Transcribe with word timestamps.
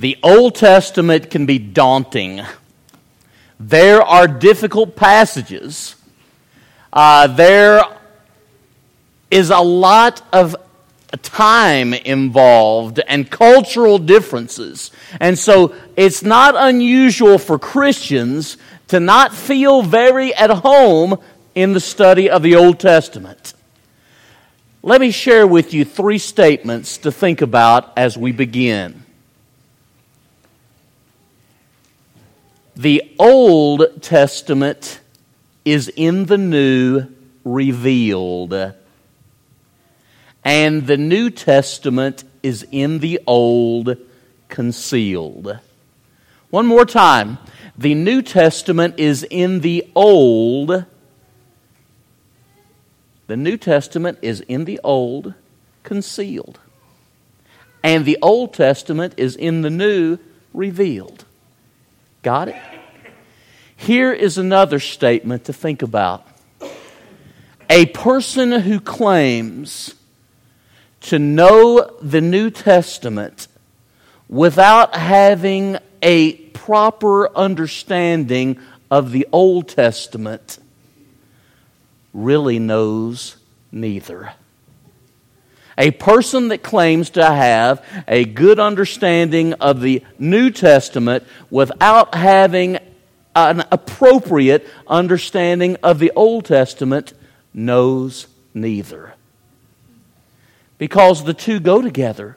The 0.00 0.16
Old 0.22 0.54
Testament 0.54 1.30
can 1.30 1.44
be 1.44 1.58
daunting. 1.58 2.40
There 3.58 4.00
are 4.00 4.26
difficult 4.26 4.96
passages. 4.96 5.94
Uh, 6.90 7.26
there 7.26 7.82
is 9.30 9.50
a 9.50 9.60
lot 9.60 10.22
of 10.32 10.56
time 11.20 11.92
involved 11.92 12.98
and 13.06 13.30
cultural 13.30 13.98
differences. 13.98 14.90
And 15.20 15.38
so 15.38 15.74
it's 15.96 16.22
not 16.22 16.54
unusual 16.56 17.36
for 17.36 17.58
Christians 17.58 18.56
to 18.88 19.00
not 19.00 19.34
feel 19.34 19.82
very 19.82 20.34
at 20.34 20.48
home 20.48 21.18
in 21.54 21.74
the 21.74 21.80
study 21.80 22.30
of 22.30 22.42
the 22.42 22.56
Old 22.56 22.80
Testament. 22.80 23.52
Let 24.82 25.02
me 25.02 25.10
share 25.10 25.46
with 25.46 25.74
you 25.74 25.84
three 25.84 26.16
statements 26.16 26.96
to 26.98 27.12
think 27.12 27.42
about 27.42 27.92
as 27.98 28.16
we 28.16 28.32
begin. 28.32 29.04
The 32.76 33.14
Old 33.18 34.02
Testament 34.02 35.00
is 35.64 35.92
in 35.96 36.26
the 36.26 36.38
New 36.38 37.06
revealed 37.44 38.74
and 40.44 40.86
the 40.86 40.96
New 40.96 41.30
Testament 41.30 42.24
is 42.42 42.66
in 42.70 43.00
the 43.00 43.20
Old 43.26 43.96
concealed. 44.48 45.58
One 46.50 46.66
more 46.66 46.86
time. 46.86 47.38
The 47.76 47.94
New 47.94 48.22
Testament 48.22 48.94
is 48.98 49.22
in 49.22 49.60
the 49.60 49.88
Old. 49.94 50.84
The 53.26 53.36
New 53.36 53.56
Testament 53.56 54.18
is 54.22 54.40
in 54.42 54.64
the 54.64 54.80
Old 54.82 55.34
concealed. 55.82 56.58
And 57.82 58.04
the 58.04 58.18
Old 58.20 58.52
Testament 58.52 59.14
is 59.16 59.36
in 59.36 59.62
the 59.62 59.70
New 59.70 60.18
revealed. 60.52 61.24
Got 62.22 62.48
it? 62.48 62.56
Here 63.76 64.12
is 64.12 64.36
another 64.36 64.78
statement 64.78 65.44
to 65.46 65.52
think 65.52 65.82
about. 65.82 66.26
A 67.70 67.86
person 67.86 68.52
who 68.52 68.80
claims 68.80 69.94
to 71.02 71.18
know 71.18 71.96
the 72.02 72.20
New 72.20 72.50
Testament 72.50 73.48
without 74.28 74.94
having 74.94 75.78
a 76.02 76.32
proper 76.32 77.34
understanding 77.36 78.58
of 78.90 79.12
the 79.12 79.26
Old 79.32 79.68
Testament 79.68 80.58
really 82.12 82.58
knows 82.58 83.36
neither. 83.72 84.32
A 85.80 85.90
person 85.92 86.48
that 86.48 86.62
claims 86.62 87.08
to 87.10 87.24
have 87.24 87.82
a 88.06 88.26
good 88.26 88.60
understanding 88.60 89.54
of 89.54 89.80
the 89.80 90.04
New 90.18 90.50
Testament 90.50 91.24
without 91.48 92.14
having 92.14 92.78
an 93.34 93.64
appropriate 93.72 94.68
understanding 94.86 95.78
of 95.82 95.98
the 95.98 96.12
Old 96.14 96.44
Testament 96.44 97.14
knows 97.54 98.26
neither 98.52 99.14
because 100.76 101.24
the 101.24 101.32
two 101.32 101.60
go 101.60 101.80
together. 101.80 102.36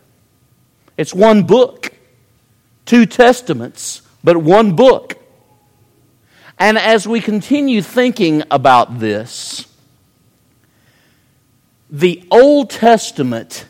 It's 0.96 1.14
one 1.14 1.44
book, 1.44 1.92
two 2.86 3.06
testaments, 3.06 4.04
but 4.24 4.38
one 4.38 4.78
book. 4.78 5.18
And 6.58 6.78
as 6.78 7.06
we 7.06 7.20
continue 7.20 7.82
thinking 7.82 8.44
about 8.50 9.00
this, 9.00 9.68
the 11.94 12.24
Old 12.32 12.72
Testament 12.72 13.68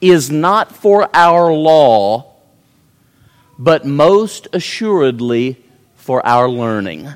is 0.00 0.30
not 0.30 0.74
for 0.74 1.14
our 1.14 1.52
law, 1.52 2.32
but 3.58 3.84
most 3.84 4.48
assuredly 4.54 5.62
for 5.96 6.26
our 6.26 6.48
learning. 6.48 7.12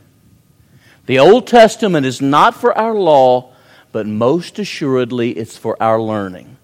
The 1.06 1.18
Old 1.18 1.46
Testament 1.46 2.04
is 2.04 2.20
not 2.20 2.54
for 2.54 2.76
our 2.76 2.94
law, 2.94 3.54
but 3.92 4.06
most 4.06 4.58
assuredly 4.58 5.30
it's 5.30 5.56
for 5.56 5.82
our 5.82 5.98
learning. 5.98 6.58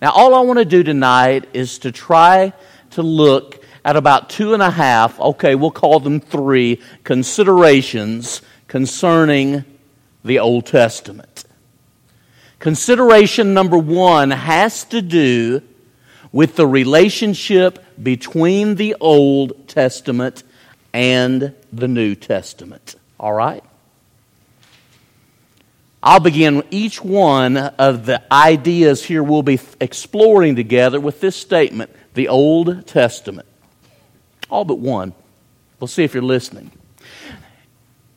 Now, 0.00 0.12
all 0.12 0.32
I 0.32 0.40
want 0.42 0.60
to 0.60 0.64
do 0.64 0.84
tonight 0.84 1.48
is 1.52 1.80
to 1.80 1.90
try 1.90 2.52
to 2.90 3.02
look 3.02 3.60
at 3.84 3.96
about 3.96 4.30
two 4.30 4.54
and 4.54 4.62
a 4.62 4.70
half, 4.70 5.18
okay, 5.18 5.56
we'll 5.56 5.72
call 5.72 5.98
them 5.98 6.20
three, 6.20 6.80
considerations 7.02 8.40
concerning 8.68 9.64
the 10.22 10.38
Old 10.38 10.66
Testament. 10.66 11.27
Consideration 12.58 13.54
number 13.54 13.78
one 13.78 14.30
has 14.30 14.84
to 14.84 15.00
do 15.00 15.62
with 16.32 16.56
the 16.56 16.66
relationship 16.66 17.84
between 18.02 18.74
the 18.74 18.96
Old 19.00 19.68
Testament 19.68 20.42
and 20.92 21.54
the 21.72 21.88
New 21.88 22.14
Testament. 22.14 22.96
All 23.18 23.32
right? 23.32 23.62
I'll 26.02 26.20
begin 26.20 26.62
each 26.70 27.02
one 27.02 27.56
of 27.56 28.06
the 28.06 28.22
ideas 28.32 29.04
here 29.04 29.22
we'll 29.22 29.42
be 29.42 29.60
exploring 29.80 30.56
together 30.56 31.00
with 31.00 31.20
this 31.20 31.36
statement 31.36 31.90
the 32.14 32.28
Old 32.28 32.86
Testament. 32.86 33.46
All 34.50 34.64
but 34.64 34.78
one. 34.78 35.12
We'll 35.78 35.88
see 35.88 36.02
if 36.02 36.14
you're 36.14 36.22
listening. 36.22 36.72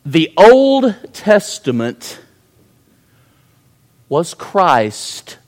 The 0.04 0.32
Old 0.36 1.12
Testament 1.12 2.20
was 4.12 4.34
Christ 4.34 5.38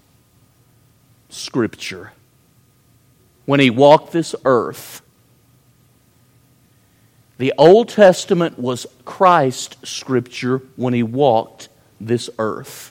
Scripture 1.28 2.12
when 3.44 3.60
he 3.60 3.68
walked 3.68 4.10
this 4.10 4.34
earth. 4.46 5.02
The 7.36 7.52
Old 7.58 7.90
Testament 7.90 8.58
was 8.58 8.86
Christ 9.04 9.86
Scripture 9.86 10.62
when 10.76 10.94
he 10.94 11.02
walked 11.02 11.68
this 12.00 12.30
earth. 12.38 12.90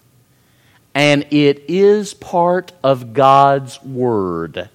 And 0.93 1.25
it 1.31 1.63
is 1.67 2.13
part 2.13 2.71
of 2.83 3.13
God's 3.13 3.81
Word. 3.81 4.69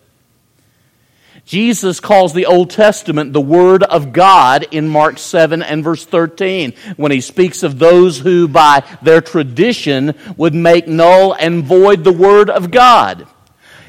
Jesus 1.49 1.99
calls 1.99 2.35
the 2.35 2.45
Old 2.45 2.69
Testament 2.69 3.33
the 3.33 3.41
Word 3.41 3.83
of 3.83 4.13
God 4.13 4.67
in 4.71 4.87
Mark 4.87 5.19
7 5.19 5.63
and 5.63 5.83
verse 5.83 6.05
13 6.05 6.75
when 6.99 7.11
he 7.11 7.23
speaks 7.23 7.63
of 7.63 7.79
those 7.79 8.19
who, 8.19 8.47
by 8.47 8.85
their 9.01 9.23
tradition, 9.23 10.15
would 10.37 10.55
make 10.55 10.87
null 10.87 11.33
and 11.33 11.65
void 11.65 12.05
the 12.05 12.13
Word 12.13 12.51
of 12.51 12.71
God. 12.71 13.27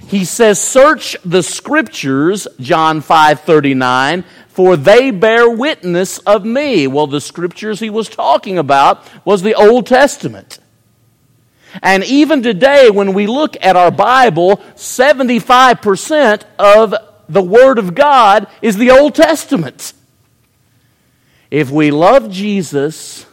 He 0.08 0.24
says, 0.24 0.58
Search 0.58 1.18
the 1.25 1.44
Scriptures, 1.44 2.47
John 2.62 3.02
5 3.02 3.42
39, 3.42 4.24
for 4.47 4.78
they 4.78 5.12
bear 5.12 5.50
witness 5.50 6.20
of 6.20 6.46
me. 6.46 6.88
Well, 6.88 7.08
the 7.08 7.20
scriptures 7.20 7.81
he 7.81 7.90
was 7.90 8.08
talking 8.08 8.58
about 8.58 9.06
was 9.26 9.41
the 9.41 9.56
Old 9.56 9.86
Testament. 9.86 10.59
And 11.84 12.06
even 12.06 12.41
today, 12.41 12.90
when 12.90 13.14
we 13.14 13.28
look 13.28 13.58
at 13.62 13.76
our 13.76 13.91
Bible, 13.91 14.58
75% 14.76 16.44
of 16.58 16.96
the 17.29 17.41
Word 17.41 17.79
of 17.79 17.95
God 17.95 18.47
is 18.62 18.75
the 18.75 18.91
Old 18.91 19.16
Testament. 19.16 19.94
If 21.50 21.72
we 21.72 21.91
love 21.91 22.29
Jesus 22.29 23.25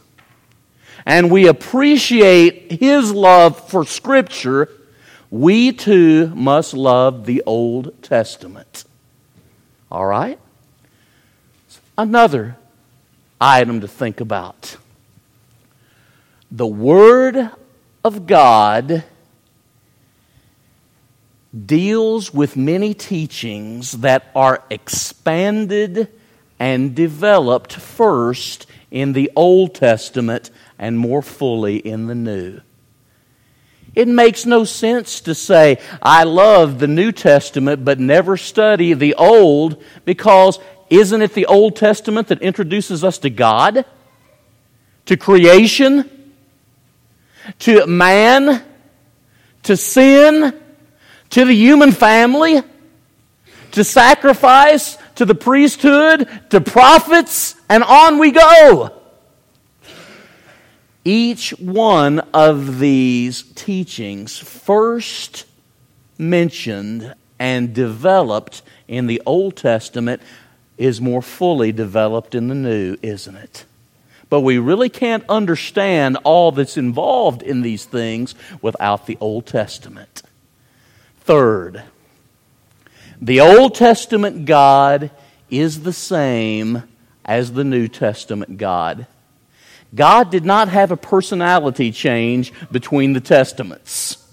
and 1.04 1.30
we 1.30 1.48
appreciate 1.48 2.72
His 2.72 3.12
love 3.12 3.68
for 3.68 3.84
Scripture, 3.84 4.68
we 5.30 5.72
too 5.72 6.28
must 6.34 6.74
love 6.74 7.26
the 7.26 7.42
Old 7.46 8.02
Testament. 8.02 8.84
All 9.90 10.06
right? 10.06 10.38
another 11.98 12.56
item 13.40 13.80
to 13.80 13.88
think 13.88 14.20
about. 14.20 14.76
The 16.50 16.66
Word 16.66 17.50
of 18.04 18.26
God 18.26 19.04
deals 21.64 22.34
with 22.34 22.56
many 22.56 22.92
teachings 22.92 23.92
that 23.92 24.30
are 24.34 24.62
expanded 24.68 26.08
and 26.58 26.94
developed 26.94 27.72
first 27.72 28.66
in 28.90 29.12
the 29.12 29.30
Old 29.36 29.74
Testament 29.74 30.50
and 30.78 30.98
more 30.98 31.22
fully 31.22 31.76
in 31.76 32.06
the 32.06 32.14
New. 32.14 32.60
It 33.94 34.08
makes 34.08 34.44
no 34.44 34.64
sense 34.64 35.22
to 35.22 35.34
say, 35.34 35.78
I 36.02 36.24
love 36.24 36.78
the 36.78 36.86
New 36.86 37.12
Testament 37.12 37.84
but 37.84 37.98
never 37.98 38.36
study 38.36 38.92
the 38.92 39.14
Old 39.14 39.82
because 40.04 40.58
isn't 40.90 41.22
it 41.22 41.32
the 41.32 41.46
Old 41.46 41.76
Testament 41.76 42.28
that 42.28 42.42
introduces 42.42 43.02
us 43.02 43.18
to 43.18 43.30
God, 43.30 43.84
to 45.06 45.16
creation, 45.16 46.10
to 47.60 47.86
man, 47.86 48.62
to 49.62 49.76
sin, 49.76 50.60
to 51.36 51.44
the 51.44 51.52
human 51.52 51.92
family, 51.92 52.62
to 53.72 53.84
sacrifice, 53.84 54.96
to 55.16 55.26
the 55.26 55.34
priesthood, 55.34 56.26
to 56.48 56.62
prophets, 56.62 57.56
and 57.68 57.84
on 57.84 58.18
we 58.18 58.30
go. 58.30 58.90
Each 61.04 61.50
one 61.50 62.20
of 62.32 62.78
these 62.78 63.42
teachings 63.54 64.38
first 64.38 65.44
mentioned 66.16 67.14
and 67.38 67.74
developed 67.74 68.62
in 68.88 69.06
the 69.06 69.20
Old 69.26 69.58
Testament 69.58 70.22
is 70.78 71.02
more 71.02 71.20
fully 71.20 71.70
developed 71.70 72.34
in 72.34 72.48
the 72.48 72.54
New, 72.54 72.96
isn't 73.02 73.36
it? 73.36 73.66
But 74.30 74.40
we 74.40 74.56
really 74.56 74.88
can't 74.88 75.24
understand 75.28 76.16
all 76.24 76.50
that's 76.50 76.78
involved 76.78 77.42
in 77.42 77.60
these 77.60 77.84
things 77.84 78.34
without 78.62 79.04
the 79.04 79.18
Old 79.20 79.44
Testament. 79.44 80.22
Third, 81.26 81.82
the 83.20 83.40
Old 83.40 83.74
Testament 83.74 84.46
God 84.46 85.10
is 85.50 85.82
the 85.82 85.92
same 85.92 86.84
as 87.24 87.52
the 87.52 87.64
New 87.64 87.88
Testament 87.88 88.58
God. 88.58 89.08
God 89.92 90.30
did 90.30 90.44
not 90.44 90.68
have 90.68 90.92
a 90.92 90.96
personality 90.96 91.90
change 91.90 92.52
between 92.70 93.12
the 93.12 93.20
Testaments. 93.20 94.24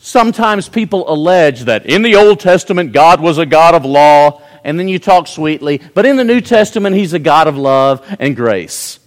Sometimes 0.00 0.68
people 0.68 1.08
allege 1.08 1.62
that 1.62 1.86
in 1.86 2.02
the 2.02 2.16
Old 2.16 2.40
Testament, 2.40 2.92
God 2.92 3.20
was 3.20 3.38
a 3.38 3.46
God 3.46 3.76
of 3.76 3.84
law, 3.84 4.42
and 4.64 4.76
then 4.76 4.88
you 4.88 4.98
talk 4.98 5.28
sweetly, 5.28 5.80
but 5.94 6.04
in 6.04 6.16
the 6.16 6.24
New 6.24 6.40
Testament, 6.40 6.96
He's 6.96 7.12
a 7.12 7.18
God 7.20 7.46
of 7.46 7.56
love 7.56 8.04
and 8.18 8.34
grace. 8.34 8.99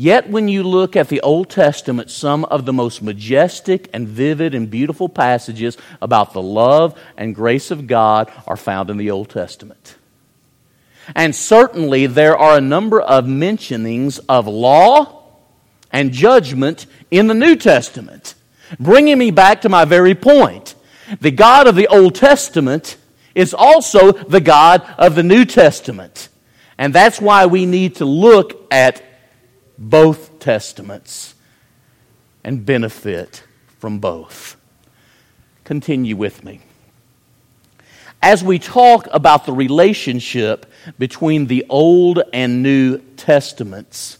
Yet, 0.00 0.30
when 0.30 0.48
you 0.48 0.62
look 0.62 0.96
at 0.96 1.10
the 1.10 1.20
Old 1.20 1.50
Testament, 1.50 2.10
some 2.10 2.46
of 2.46 2.64
the 2.64 2.72
most 2.72 3.02
majestic 3.02 3.90
and 3.92 4.08
vivid 4.08 4.54
and 4.54 4.70
beautiful 4.70 5.10
passages 5.10 5.76
about 6.00 6.32
the 6.32 6.40
love 6.40 6.98
and 7.18 7.34
grace 7.34 7.70
of 7.70 7.86
God 7.86 8.32
are 8.46 8.56
found 8.56 8.88
in 8.88 8.96
the 8.96 9.10
Old 9.10 9.28
Testament. 9.28 9.96
And 11.14 11.36
certainly, 11.36 12.06
there 12.06 12.34
are 12.34 12.56
a 12.56 12.62
number 12.62 12.98
of 12.98 13.26
mentionings 13.26 14.20
of 14.26 14.46
law 14.46 15.22
and 15.92 16.12
judgment 16.12 16.86
in 17.10 17.26
the 17.26 17.34
New 17.34 17.54
Testament, 17.54 18.36
bringing 18.78 19.18
me 19.18 19.30
back 19.30 19.60
to 19.60 19.68
my 19.68 19.84
very 19.84 20.14
point. 20.14 20.76
The 21.20 21.30
God 21.30 21.66
of 21.66 21.76
the 21.76 21.88
Old 21.88 22.14
Testament 22.14 22.96
is 23.34 23.52
also 23.52 24.12
the 24.12 24.40
God 24.40 24.80
of 24.96 25.14
the 25.14 25.22
New 25.22 25.44
Testament. 25.44 26.30
And 26.78 26.94
that's 26.94 27.20
why 27.20 27.44
we 27.44 27.66
need 27.66 27.96
to 27.96 28.06
look 28.06 28.66
at 28.70 29.02
both 29.80 30.38
testaments 30.38 31.34
and 32.44 32.64
benefit 32.66 33.42
from 33.78 33.98
both. 33.98 34.56
Continue 35.64 36.16
with 36.16 36.44
me. 36.44 36.60
As 38.22 38.44
we 38.44 38.58
talk 38.58 39.08
about 39.12 39.46
the 39.46 39.52
relationship 39.52 40.70
between 40.98 41.46
the 41.46 41.64
Old 41.70 42.22
and 42.34 42.62
New 42.62 42.98
Testaments, 43.16 44.18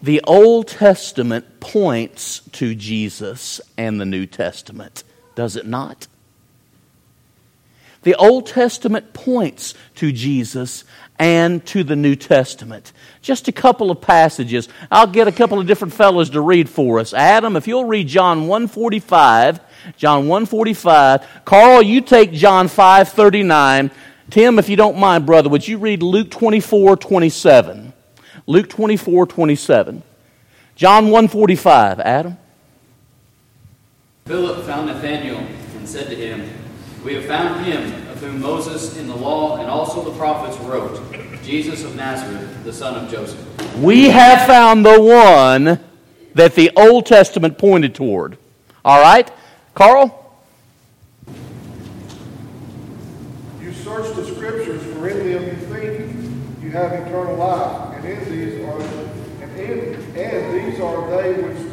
the 0.00 0.20
Old 0.22 0.68
Testament 0.68 1.58
points 1.58 2.40
to 2.52 2.76
Jesus 2.76 3.60
and 3.76 4.00
the 4.00 4.06
New 4.06 4.26
Testament, 4.26 5.02
does 5.34 5.56
it 5.56 5.66
not? 5.66 6.06
The 8.02 8.14
Old 8.14 8.46
Testament 8.46 9.12
points 9.12 9.74
to 9.96 10.12
Jesus 10.12 10.84
and 11.20 11.64
to 11.66 11.84
the 11.84 11.94
New 11.94 12.16
Testament. 12.16 12.94
Just 13.20 13.46
a 13.46 13.52
couple 13.52 13.90
of 13.90 14.00
passages. 14.00 14.70
I'll 14.90 15.06
get 15.06 15.28
a 15.28 15.32
couple 15.32 15.60
of 15.60 15.66
different 15.66 15.92
fellows 15.92 16.30
to 16.30 16.40
read 16.40 16.66
for 16.66 16.98
us. 16.98 17.12
Adam, 17.12 17.56
if 17.56 17.68
you'll 17.68 17.84
read 17.84 18.08
John 18.08 18.48
145, 18.48 19.60
John 19.98 20.28
145. 20.28 21.44
Carl, 21.44 21.82
you 21.82 22.00
take 22.00 22.32
John 22.32 22.68
539. 22.68 23.90
Tim, 24.30 24.58
if 24.58 24.70
you 24.70 24.76
don't 24.76 24.96
mind, 24.96 25.26
brother, 25.26 25.50
would 25.50 25.68
you 25.68 25.76
read 25.76 26.02
Luke 26.02 26.30
24, 26.30 26.96
27? 26.96 27.92
Luke 28.46 28.70
24, 28.70 29.26
27. 29.26 30.02
John 30.74 31.04
145. 31.04 32.00
Adam? 32.00 32.38
Philip 34.24 34.64
found 34.64 34.86
Nathanael 34.86 35.46
and 35.76 35.86
said 35.86 36.08
to 36.08 36.16
him, 36.16 36.48
We 37.04 37.14
have 37.14 37.24
found 37.24 37.64
him 37.64 38.08
of 38.08 38.20
whom 38.20 38.40
Moses 38.42 38.98
in 38.98 39.08
the 39.08 39.16
law 39.16 39.56
and 39.56 39.70
also 39.70 40.02
the 40.02 40.16
prophets 40.18 40.58
wrote 40.58 41.00
Jesus 41.42 41.82
of 41.82 41.96
Nazareth, 41.96 42.62
the 42.62 42.72
son 42.72 43.02
of 43.02 43.10
Joseph. 43.10 43.76
We 43.78 44.10
have 44.10 44.46
found 44.46 44.84
the 44.84 45.00
one 45.00 45.80
that 46.34 46.54
the 46.54 46.70
Old 46.76 47.06
Testament 47.06 47.56
pointed 47.56 47.94
toward. 47.94 48.36
All 48.84 49.00
right? 49.00 49.30
Carl? 49.74 50.36
You 53.60 53.72
search 53.72 54.14
the 54.14 54.26
scriptures, 54.26 54.82
for 54.92 55.08
in 55.08 55.18
them 55.18 55.44
you 55.44 55.56
think 55.66 56.62
you 56.62 56.70
have 56.70 56.92
eternal 56.92 57.36
life, 57.36 57.96
and 57.96 58.04
in 58.06 58.30
these 58.30 58.62
are 58.64 58.80
and, 58.80 59.58
in, 59.58 59.94
and 60.18 60.72
these 60.72 60.80
are 60.80 61.10
they 61.10 61.32
which 61.32 61.72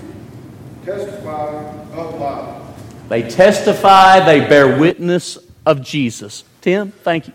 testify 0.86 1.54
of 1.92 2.20
life. 2.20 2.67
They 3.10 3.30
testify, 3.30 4.20
they 4.26 4.42
bear 4.42 4.78
witness 4.78 5.38
of 5.66 5.82
Jesus. 5.82 6.44
Tim, 6.62 6.92
thank 6.92 7.28
you. 7.28 7.34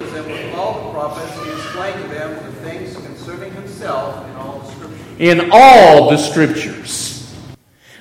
And 0.00 0.26
with 0.26 0.54
all 0.54 0.84
the 0.84 0.90
prophets, 0.92 1.44
he 1.44 1.50
explained 1.50 2.02
to 2.02 2.08
them 2.08 2.34
the 2.46 2.52
things 2.62 2.94
concerning 2.94 3.52
himself 3.52 4.26
in 4.26 4.36
all 4.36 4.58
the 4.60 4.72
scriptures. 4.72 5.18
In 5.18 5.50
all 5.52 6.10
the 6.10 6.16
scriptures. 6.16 7.16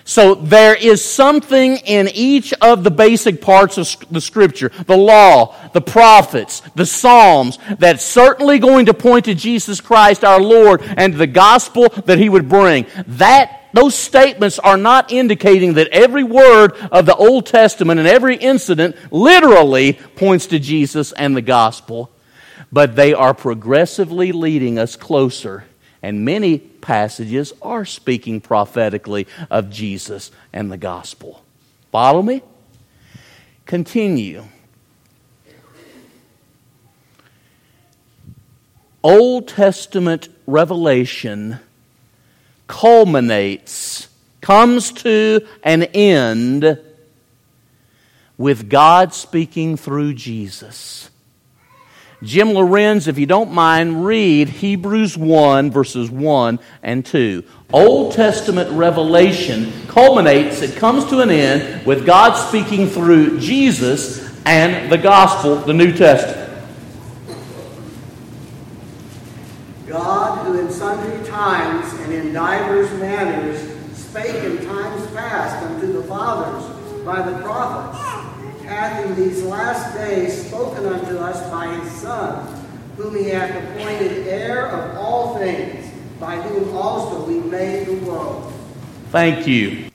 So 0.06 0.34
there 0.34 0.74
is 0.74 1.06
something 1.06 1.78
in 1.78 2.08
each 2.08 2.52
of 2.62 2.84
the 2.84 2.90
basic 2.90 3.42
parts 3.42 3.78
of 3.78 3.96
the 4.10 4.22
scripture, 4.22 4.72
the 4.88 4.98
law, 4.98 5.56
the 5.74 5.82
prophets, 5.82 6.62
the 6.74 6.88
psalms, 6.88 7.60
that's 7.78 8.04
certainly 8.04 8.58
going 8.58 8.88
to 8.88 8.94
point 8.96 9.26
to 9.26 9.36
Jesus 9.36 9.82
Christ 9.82 10.24
our 10.24 10.42
Lord 10.42 10.82
and 10.82 11.14
the 11.14 11.28
gospel 11.28 11.90
that 12.06 12.18
he 12.18 12.28
would 12.28 12.50
bring. 12.50 12.88
That 13.06 13.59
those 13.74 13.96
statements 13.96 14.60
are 14.60 14.78
not 14.78 15.12
indicating 15.12 15.76
that 15.76 15.90
every 15.90 16.24
word 16.24 16.74
of 16.92 17.06
the 17.06 17.16
Old 17.16 17.46
Testament 17.46 18.00
and 18.00 18.08
every 18.08 18.36
incident 18.36 18.96
literally 19.12 19.94
points 19.94 20.48
to 20.48 20.60
Jesus 20.60 21.12
and 21.12 21.36
the 21.36 21.42
gospel, 21.42 22.12
but 22.72 22.96
they 22.96 23.14
are 23.14 23.34
progressively 23.34 24.32
leading 24.32 24.80
us 24.80 24.96
closer. 24.96 25.66
And 26.02 26.24
many 26.26 26.58
passages 26.58 27.54
are 27.62 27.86
speaking 27.86 28.42
prophetically 28.42 29.28
of 29.50 29.70
Jesus 29.70 30.32
and 30.54 30.72
the 30.72 30.78
gospel. 30.78 31.44
Follow 31.92 32.22
me? 32.22 32.42
Continue. 33.66 34.46
Old 39.04 39.48
Testament 39.48 40.28
revelation 40.46 41.60
culminates, 42.70 44.08
comes 44.40 44.94
to 44.94 45.46
an 45.64 45.84
end 45.84 46.80
with 48.38 48.70
God 48.70 49.14
speaking 49.14 49.76
through 49.76 50.14
Jesus. 50.14 51.10
Jim 52.22 52.52
Lorenz, 52.52 53.08
if 53.08 53.18
you 53.18 53.26
don't 53.26 53.52
mind, 53.52 54.06
read 54.06 54.50
Hebrews 54.50 55.18
1, 55.18 55.72
verses 55.72 56.12
1 56.12 56.60
and 56.84 57.06
2. 57.06 57.44
Old 57.74 58.14
Testament 58.14 58.70
revelation 58.72 59.72
culminates, 59.88 60.62
it 60.62 60.76
comes 60.76 61.06
to 61.06 61.22
an 61.22 61.32
end 61.32 61.86
with 61.86 62.06
God 62.06 62.36
speaking 62.36 62.88
through 62.88 63.40
Jesus 63.40 64.30
and 64.46 64.92
the 64.92 64.98
gospel, 64.98 65.56
the 65.56 65.74
New 65.74 65.92
Testament. 65.92 66.50
God, 69.88 70.46
who 70.46 70.60
in 70.60 70.69
times 71.40 71.94
and 72.02 72.12
in 72.12 72.34
divers 72.34 72.92
manners 73.00 73.58
spake 73.98 74.44
in 74.44 74.58
times 74.66 75.08
past 75.12 75.66
unto 75.66 75.94
the 75.94 76.04
fathers 76.04 76.66
by 77.06 77.22
the 77.22 77.40
prophets, 77.42 77.98
hath 78.66 79.06
in 79.06 79.16
these 79.16 79.42
last 79.44 79.96
days 79.96 80.48
spoken 80.48 80.86
unto 80.86 81.18
us 81.18 81.50
by 81.50 81.74
his 81.78 81.92
Son, 81.94 82.46
whom 82.98 83.16
he 83.16 83.30
hath 83.30 83.52
appointed 83.56 84.28
heir 84.28 84.66
of 84.66 84.98
all 84.98 85.38
things, 85.38 85.90
by 86.20 86.36
whom 86.42 86.76
also 86.76 87.24
we 87.26 87.40
made 87.40 87.88
the 87.88 87.96
world. 88.06 88.54
Thank 89.10 89.48
you. 89.48 89.90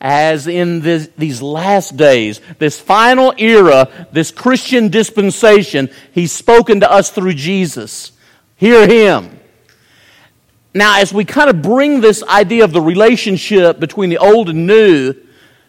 As 0.00 0.46
in 0.46 0.80
this, 0.80 1.10
these 1.18 1.42
last 1.42 1.98
days, 1.98 2.40
this 2.58 2.80
final 2.80 3.34
era, 3.36 4.08
this 4.12 4.30
Christian 4.30 4.88
dispensation, 4.88 5.90
he's 6.12 6.32
spoken 6.32 6.80
to 6.80 6.90
us 6.90 7.10
through 7.10 7.34
Jesus. 7.34 8.12
Hear 8.56 8.88
him. 8.88 9.40
Now, 10.76 10.98
as 10.98 11.14
we 11.14 11.24
kind 11.24 11.48
of 11.48 11.62
bring 11.62 12.00
this 12.00 12.24
idea 12.24 12.64
of 12.64 12.72
the 12.72 12.80
relationship 12.80 13.78
between 13.78 14.10
the 14.10 14.18
old 14.18 14.48
and 14.48 14.66
new 14.66 15.14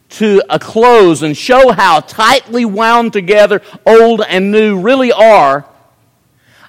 to 0.10 0.42
a 0.50 0.58
close 0.58 1.22
and 1.22 1.38
show 1.38 1.72
how 1.72 2.00
tightly 2.00 2.66
wound 2.66 3.14
together 3.14 3.62
old 3.86 4.22
and 4.28 4.52
new 4.52 4.80
really 4.80 5.12
are, 5.12 5.66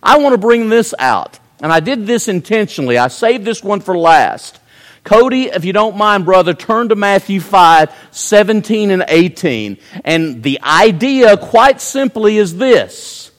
I 0.02 0.19
want 0.19 0.35
to 0.35 0.38
bring 0.38 0.69
this 0.69 0.95
out. 0.99 1.38
And 1.62 1.73
I 1.73 1.81
did 1.81 2.07
this 2.07 2.28
intentionally. 2.28 2.99
I 2.99 3.09
saved 3.09 3.47
this 3.47 3.64
one 3.64 3.81
for 3.81 3.97
last. 3.97 4.61
Cody, 5.02 5.45
if 5.45 5.64
you 5.64 5.73
don't 5.73 5.97
mind, 5.97 6.26
brother, 6.26 6.52
turn 6.52 6.90
to 6.90 6.95
Matthew 6.95 7.40
5, 7.40 7.90
17 8.11 8.90
and 8.90 9.05
18. 9.09 9.78
And 10.05 10.43
the 10.43 10.61
idea, 10.62 11.38
quite 11.38 11.81
simply, 11.81 12.37
is 12.37 12.59
this 12.59 13.31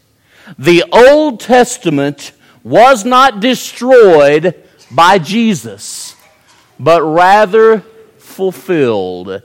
the 0.57 0.85
Old 0.91 1.39
Testament 1.39 2.31
was 2.63 3.05
not 3.05 3.41
destroyed 3.41 4.55
by 4.91 5.19
Jesus, 5.19 6.15
but 6.79 7.01
rather 7.01 7.83
fulfilled. 8.17 9.41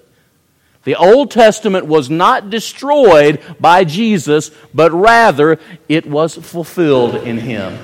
The 0.85 0.97
Old 0.97 1.31
Testament 1.31 1.87
was 1.87 2.11
not 2.11 2.51
destroyed 2.51 3.41
by 3.61 3.85
Jesus, 3.85 4.51
but 4.75 4.93
rather 4.93 5.59
it 5.89 6.07
was 6.07 6.35
fulfilled 6.35 7.15
in 7.15 7.39
him. 7.39 7.79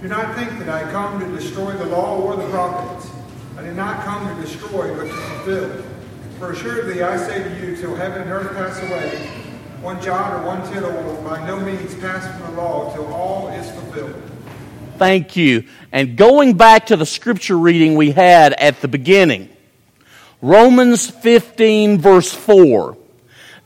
Do 0.00 0.08
not 0.08 0.34
think 0.34 0.50
that 0.58 0.68
I 0.68 0.90
come 0.90 1.20
to 1.20 1.26
destroy 1.36 1.72
the 1.72 1.86
law 1.86 2.18
or 2.20 2.36
the 2.36 2.48
prophets. 2.50 3.10
I 3.56 3.62
did 3.62 3.76
not 3.76 4.04
come 4.04 4.34
to 4.34 4.42
destroy, 4.42 4.94
but 4.96 5.08
to 5.08 5.12
fulfill. 5.12 5.84
For 6.38 6.52
assuredly 6.52 7.02
I 7.02 7.16
say 7.16 7.42
to 7.42 7.66
you, 7.66 7.76
till 7.76 7.94
heaven 7.96 8.22
and 8.22 8.30
earth 8.30 8.54
pass 8.54 8.78
away, 8.78 9.16
one 9.82 10.00
jot 10.00 10.34
or 10.34 10.46
one 10.46 10.72
tittle 10.72 10.92
will 10.92 11.20
by 11.22 11.44
no 11.46 11.58
means 11.60 11.94
pass 11.96 12.26
from 12.40 12.54
the 12.54 12.62
law 12.62 12.94
till 12.94 13.12
all 13.12 13.48
is 13.48 13.70
fulfilled. 13.72 14.22
Thank 14.98 15.36
you. 15.36 15.64
And 15.92 16.16
going 16.16 16.54
back 16.54 16.86
to 16.86 16.96
the 16.96 17.06
scripture 17.06 17.56
reading 17.56 17.94
we 17.94 18.10
had 18.10 18.52
at 18.52 18.80
the 18.80 18.88
beginning, 18.88 19.48
Romans 20.42 21.08
15, 21.08 21.98
verse 21.98 22.34
4. 22.34 22.96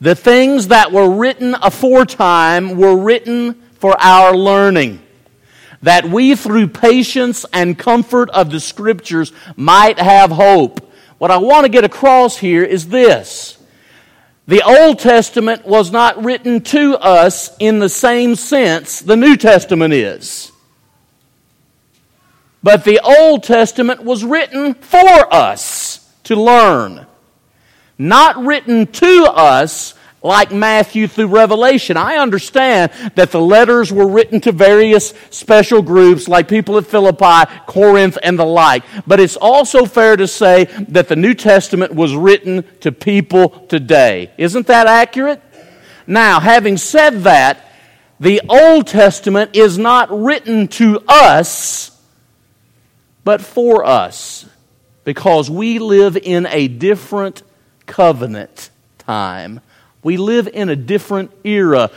The 0.01 0.15
things 0.15 0.69
that 0.69 0.93
were 0.93 1.11
written 1.11 1.55
aforetime 1.55 2.77
were 2.77 2.97
written 2.97 3.55
for 3.79 3.97
our 3.99 4.37
learning, 4.37 5.01
that 5.83 6.05
we 6.05 6.35
through 6.35 6.69
patience 6.69 7.47
and 7.53 7.79
comfort 7.79 8.29
of 8.31 8.51
the 8.51 8.61
scriptures 8.61 9.33
might 9.57 9.99
have 9.99 10.31
hope. 10.31 10.93
What 11.17 11.31
I 11.31 11.39
want 11.39 11.65
to 11.65 11.71
get 11.71 11.85
across 11.85 12.37
here 12.37 12.63
is 12.63 12.89
this. 12.89 13.59
The 14.47 14.63
Old 14.63 14.99
Testament 14.99 15.65
was 15.65 15.91
not 15.91 16.23
written 16.23 16.61
to 16.63 16.97
us 16.97 17.57
in 17.59 17.79
the 17.79 17.89
same 17.89 18.35
sense 18.35 19.01
the 19.01 19.17
New 19.17 19.37
Testament 19.37 19.95
is. 19.95 20.52
But 22.63 22.85
the 22.85 23.01
Old 23.01 23.43
Testament 23.43 24.05
was 24.05 24.25
written 24.25 24.75
for 24.75 25.35
us 25.35 26.09
to 26.25 26.37
learn, 26.37 27.07
not 27.99 28.45
written 28.45 28.87
to 28.87 29.25
us 29.25 29.95
like 30.23 30.53
Matthew 30.53 31.09
through 31.09 31.27
Revelation. 31.27 31.97
I 31.97 32.17
understand 32.17 32.93
that 33.17 33.33
the 33.33 33.41
letters 33.41 33.93
were 33.93 34.07
written 34.07 34.41
to 34.43 34.53
various 34.53 35.13
special 35.31 35.83
groups 35.83 36.29
like 36.29 36.49
people 36.49 36.79
at 36.79 36.87
Philippi, 36.87 37.51
Corinth, 37.67 38.19
and 38.23 38.39
the 38.39 38.45
like. 38.45 38.85
But 39.07 39.21
it's 39.21 39.37
also 39.37 39.85
fair 39.85 40.17
to 40.17 40.29
say 40.29 40.65
that 40.89 41.09
the 41.09 41.17
New 41.17 41.35
Testament 41.35 41.95
was 41.95 42.15
written 42.15 42.65
to 42.81 42.93
people 42.93 43.49
today. 43.67 44.31
Isn't 44.39 44.69
that 44.69 44.87
accurate? 44.87 45.43
Now, 46.07 46.41
having 46.41 46.77
said 46.77 47.25
that, 47.25 47.69
the 48.21 48.41
Old 48.49 48.87
Testament 48.87 49.57
is 49.57 49.79
not 49.79 50.09
written 50.11 50.69
to 50.69 51.03
us, 51.09 51.92
but 53.25 53.41
for 53.41 53.85
us 53.85 54.47
because 55.05 55.51
we 55.51 55.79
live 55.79 56.17
in 56.17 56.47
a 56.47 56.69
different 56.69 57.43
covenant 57.87 58.71
time. 58.99 59.61
We 60.03 60.17
live 60.17 60.49
in 60.49 60.69
a 60.69 60.77
different 60.77 61.31
era, 61.45 61.91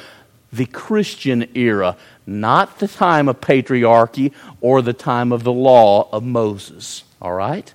the 0.51 0.65
Christian 0.65 1.50
era, 1.55 1.98
not 2.25 2.79
the 2.79 2.88
time 2.88 3.27
of 3.27 3.41
patriarchy 3.41 4.34
or 4.62 4.82
the 4.82 4.94
time 4.94 5.32
of 5.32 5.44
the 5.44 5.53
law 5.53 6.10
of 6.12 6.24
Moses. 6.24 7.03
All 7.22 7.34
right? 7.34 7.72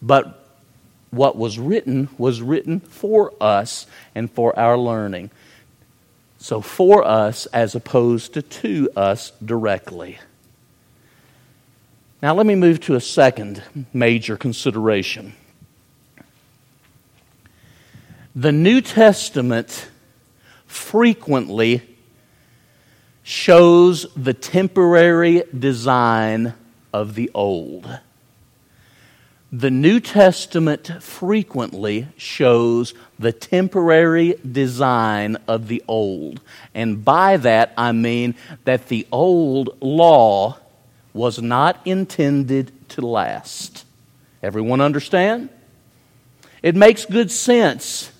But 0.00 0.36
what 1.10 1.36
was 1.36 1.58
written 1.58 2.08
was 2.18 2.40
written 2.40 2.80
for 2.80 3.32
us 3.40 3.86
and 4.14 4.30
for 4.30 4.56
our 4.58 4.78
learning. 4.78 5.30
So, 6.38 6.62
for 6.62 7.04
us 7.04 7.46
as 7.46 7.74
opposed 7.74 8.34
to 8.34 8.42
to 8.42 8.90
us 8.96 9.32
directly. 9.44 10.18
Now, 12.22 12.34
let 12.34 12.44
me 12.44 12.54
move 12.54 12.80
to 12.80 12.96
a 12.96 13.00
second 13.00 13.62
major 13.94 14.36
consideration. 14.36 15.32
The 18.36 18.52
New 18.52 18.82
Testament 18.82 19.88
frequently 20.66 21.82
shows 23.22 24.06
the 24.14 24.34
temporary 24.34 25.44
design 25.58 26.52
of 26.92 27.14
the 27.14 27.30
Old. 27.34 27.98
The 29.50 29.70
New 29.70 29.98
Testament 29.98 31.02
frequently 31.02 32.06
shows 32.16 32.94
the 33.18 33.32
temporary 33.32 34.36
design 34.48 35.38
of 35.48 35.68
the 35.68 35.82
Old. 35.88 36.40
And 36.74 37.02
by 37.04 37.38
that, 37.38 37.72
I 37.78 37.92
mean 37.92 38.34
that 38.64 38.88
the 38.88 39.08
Old 39.10 39.76
law 39.80 40.59
was 41.12 41.40
not 41.40 41.80
intended 41.84 42.72
to 42.90 43.06
last. 43.06 43.84
Everyone 44.42 44.80
understand? 44.80 45.48
It 46.62 46.76
makes 46.76 47.04
good 47.04 47.30
sense. 47.30 48.10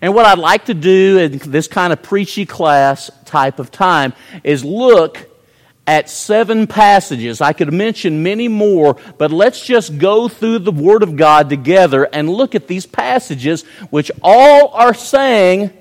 And 0.00 0.14
what 0.14 0.26
I'd 0.26 0.38
like 0.38 0.66
to 0.66 0.74
do 0.74 1.18
in 1.18 1.38
this 1.38 1.68
kind 1.68 1.92
of 1.92 2.02
preachy 2.02 2.46
class 2.46 3.10
type 3.24 3.58
of 3.58 3.70
time 3.70 4.12
is 4.42 4.64
look 4.64 5.30
at 5.86 6.08
seven 6.08 6.66
passages. 6.66 7.40
I 7.40 7.52
could 7.52 7.72
mention 7.72 8.22
many 8.22 8.48
more, 8.48 8.96
but 9.18 9.30
let's 9.30 9.64
just 9.64 9.98
go 9.98 10.28
through 10.28 10.60
the 10.60 10.72
Word 10.72 11.02
of 11.02 11.16
God 11.16 11.50
together 11.50 12.04
and 12.04 12.28
look 12.28 12.54
at 12.54 12.66
these 12.66 12.86
passages, 12.86 13.62
which 13.90 14.10
all 14.22 14.68
are 14.68 14.94
saying 14.94 15.72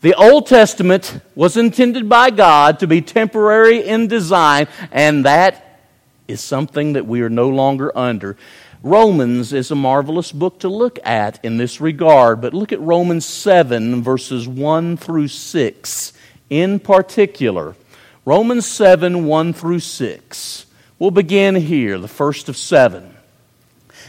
the 0.00 0.14
Old 0.14 0.46
Testament 0.46 1.20
was 1.34 1.56
intended 1.56 2.08
by 2.08 2.30
God 2.30 2.78
to 2.78 2.86
be 2.86 3.02
temporary 3.02 3.86
in 3.86 4.08
design, 4.08 4.66
and 4.90 5.24
that 5.24 5.82
is 6.26 6.40
something 6.40 6.94
that 6.94 7.06
we 7.06 7.22
are 7.22 7.28
no 7.28 7.48
longer 7.48 7.96
under. 7.96 8.36
Romans 8.82 9.52
is 9.52 9.70
a 9.70 9.74
marvelous 9.74 10.32
book 10.32 10.60
to 10.60 10.68
look 10.68 10.98
at 11.04 11.44
in 11.44 11.58
this 11.58 11.82
regard, 11.82 12.40
but 12.40 12.54
look 12.54 12.72
at 12.72 12.80
Romans 12.80 13.26
7, 13.26 14.02
verses 14.02 14.48
1 14.48 14.96
through 14.96 15.28
6 15.28 16.12
in 16.48 16.80
particular. 16.80 17.76
Romans 18.24 18.66
7, 18.66 19.26
1 19.26 19.52
through 19.52 19.80
6. 19.80 20.66
We'll 20.98 21.10
begin 21.10 21.54
here, 21.54 21.98
the 21.98 22.08
first 22.08 22.48
of 22.48 22.56
seven. 22.56 23.16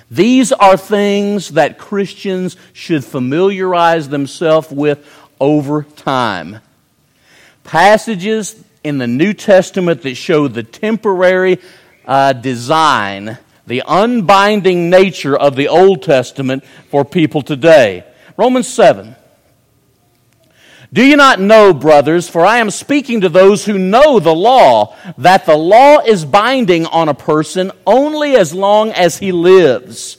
These 0.09 0.51
are 0.51 0.75
things 0.75 1.49
that 1.49 1.77
Christians 1.77 2.57
should 2.73 3.05
familiarize 3.05 4.09
themselves 4.09 4.69
with 4.69 5.07
over 5.41 5.83
time. 5.83 6.59
Passages 7.65 8.63
in 8.83 8.99
the 8.99 9.07
New 9.07 9.33
Testament 9.33 10.03
that 10.03 10.15
show 10.15 10.47
the 10.47 10.63
temporary 10.63 11.59
uh, 12.05 12.33
design, 12.33 13.37
the 13.67 13.83
unbinding 13.85 14.89
nature 14.89 15.35
of 15.35 15.55
the 15.55 15.67
Old 15.67 16.03
Testament 16.03 16.63
for 16.89 17.03
people 17.03 17.41
today. 17.41 18.05
Romans 18.37 18.67
7. 18.67 19.15
Do 20.93 21.05
you 21.05 21.15
not 21.15 21.39
know, 21.39 21.73
brothers, 21.73 22.27
for 22.27 22.45
I 22.45 22.57
am 22.57 22.69
speaking 22.69 23.21
to 23.21 23.29
those 23.29 23.65
who 23.65 23.77
know 23.77 24.19
the 24.19 24.35
law, 24.35 24.95
that 25.17 25.45
the 25.45 25.55
law 25.55 25.99
is 25.99 26.25
binding 26.25 26.85
on 26.85 27.07
a 27.07 27.13
person 27.13 27.71
only 27.87 28.35
as 28.35 28.53
long 28.53 28.91
as 28.91 29.17
he 29.17 29.31
lives? 29.31 30.17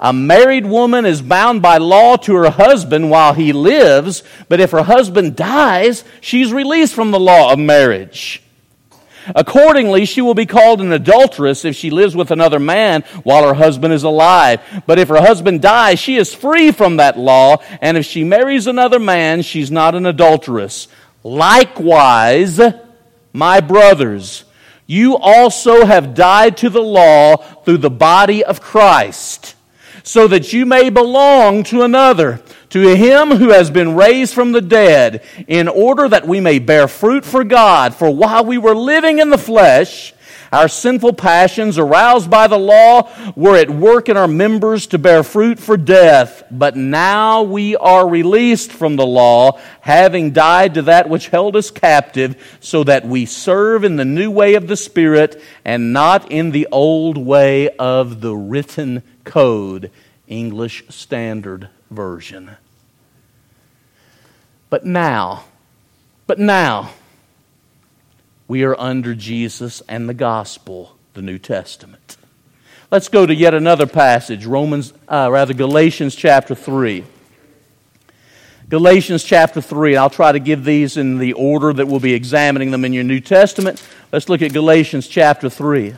A 0.00 0.12
married 0.12 0.64
woman 0.64 1.04
is 1.04 1.20
bound 1.20 1.60
by 1.60 1.78
law 1.78 2.16
to 2.18 2.34
her 2.36 2.50
husband 2.50 3.10
while 3.10 3.34
he 3.34 3.52
lives, 3.52 4.22
but 4.48 4.60
if 4.60 4.70
her 4.70 4.84
husband 4.84 5.34
dies, 5.34 6.04
she's 6.20 6.52
released 6.52 6.94
from 6.94 7.10
the 7.10 7.18
law 7.18 7.52
of 7.52 7.58
marriage. 7.58 8.40
Accordingly, 9.34 10.04
she 10.04 10.22
will 10.22 10.34
be 10.34 10.46
called 10.46 10.80
an 10.80 10.92
adulteress 10.92 11.64
if 11.64 11.74
she 11.74 11.90
lives 11.90 12.14
with 12.14 12.30
another 12.30 12.60
man 12.60 13.02
while 13.24 13.46
her 13.46 13.54
husband 13.54 13.92
is 13.92 14.04
alive. 14.04 14.60
But 14.86 15.00
if 15.00 15.08
her 15.08 15.20
husband 15.20 15.60
dies, 15.60 15.98
she 15.98 16.16
is 16.16 16.32
free 16.32 16.70
from 16.70 16.96
that 16.96 17.18
law, 17.18 17.56
and 17.80 17.96
if 17.96 18.06
she 18.06 18.22
marries 18.22 18.68
another 18.68 19.00
man, 19.00 19.42
she's 19.42 19.70
not 19.70 19.96
an 19.96 20.06
adulteress. 20.06 20.86
Likewise, 21.24 22.60
my 23.32 23.60
brothers, 23.60 24.44
you 24.86 25.16
also 25.16 25.84
have 25.84 26.14
died 26.14 26.56
to 26.58 26.70
the 26.70 26.80
law 26.80 27.36
through 27.36 27.78
the 27.78 27.90
body 27.90 28.44
of 28.44 28.60
Christ 28.60 29.56
so 30.08 30.26
that 30.26 30.54
you 30.54 30.64
may 30.64 30.88
belong 30.88 31.62
to 31.62 31.82
another, 31.82 32.40
to 32.70 32.96
him 32.96 33.28
who 33.28 33.50
has 33.50 33.70
been 33.70 33.94
raised 33.94 34.32
from 34.32 34.52
the 34.52 34.60
dead, 34.62 35.22
in 35.46 35.68
order 35.68 36.08
that 36.08 36.26
we 36.26 36.40
may 36.40 36.58
bear 36.58 36.88
fruit 36.88 37.26
for 37.26 37.44
God. 37.44 37.94
For 37.94 38.08
while 38.08 38.42
we 38.42 38.56
were 38.56 38.74
living 38.74 39.18
in 39.18 39.28
the 39.28 39.36
flesh, 39.36 40.14
our 40.52 40.68
sinful 40.68 41.14
passions, 41.14 41.78
aroused 41.78 42.30
by 42.30 42.46
the 42.46 42.58
law, 42.58 43.10
were 43.36 43.56
at 43.56 43.70
work 43.70 44.08
in 44.08 44.16
our 44.16 44.28
members 44.28 44.86
to 44.88 44.98
bear 44.98 45.22
fruit 45.22 45.58
for 45.58 45.76
death. 45.76 46.42
But 46.50 46.76
now 46.76 47.42
we 47.42 47.76
are 47.76 48.08
released 48.08 48.72
from 48.72 48.96
the 48.96 49.06
law, 49.06 49.60
having 49.80 50.32
died 50.32 50.74
to 50.74 50.82
that 50.82 51.08
which 51.08 51.28
held 51.28 51.56
us 51.56 51.70
captive, 51.70 52.58
so 52.60 52.84
that 52.84 53.06
we 53.06 53.26
serve 53.26 53.84
in 53.84 53.96
the 53.96 54.04
new 54.04 54.30
way 54.30 54.54
of 54.54 54.68
the 54.68 54.76
Spirit 54.76 55.42
and 55.64 55.92
not 55.92 56.30
in 56.30 56.50
the 56.50 56.68
old 56.72 57.18
way 57.18 57.68
of 57.70 58.20
the 58.20 58.34
written 58.34 59.02
Code, 59.24 59.90
English 60.26 60.84
Standard 60.88 61.68
Version. 61.90 62.56
But 64.70 64.84
now, 64.84 65.44
but 66.26 66.38
now, 66.38 66.90
we 68.48 68.64
are 68.64 68.74
under 68.80 69.14
Jesus 69.14 69.82
and 69.88 70.08
the 70.08 70.14
gospel, 70.14 70.96
the 71.12 71.22
New 71.22 71.38
Testament. 71.38 72.16
Let's 72.90 73.08
go 73.08 73.26
to 73.26 73.34
yet 73.34 73.52
another 73.52 73.86
passage, 73.86 74.46
Romans, 74.46 74.94
uh, 75.06 75.28
rather 75.30 75.52
Galatians 75.52 76.16
chapter 76.16 76.54
3. 76.54 77.04
Galatians 78.70 79.22
chapter 79.22 79.60
3. 79.60 79.96
I'll 79.96 80.08
try 80.08 80.32
to 80.32 80.38
give 80.38 80.64
these 80.64 80.96
in 80.96 81.18
the 81.18 81.34
order 81.34 81.74
that 81.74 81.86
we'll 81.86 82.00
be 82.00 82.14
examining 82.14 82.70
them 82.70 82.86
in 82.86 82.94
your 82.94 83.04
New 83.04 83.20
Testament. 83.20 83.86
Let's 84.10 84.30
look 84.30 84.40
at 84.40 84.54
Galatians 84.54 85.06
chapter 85.06 85.50
3. 85.50 85.94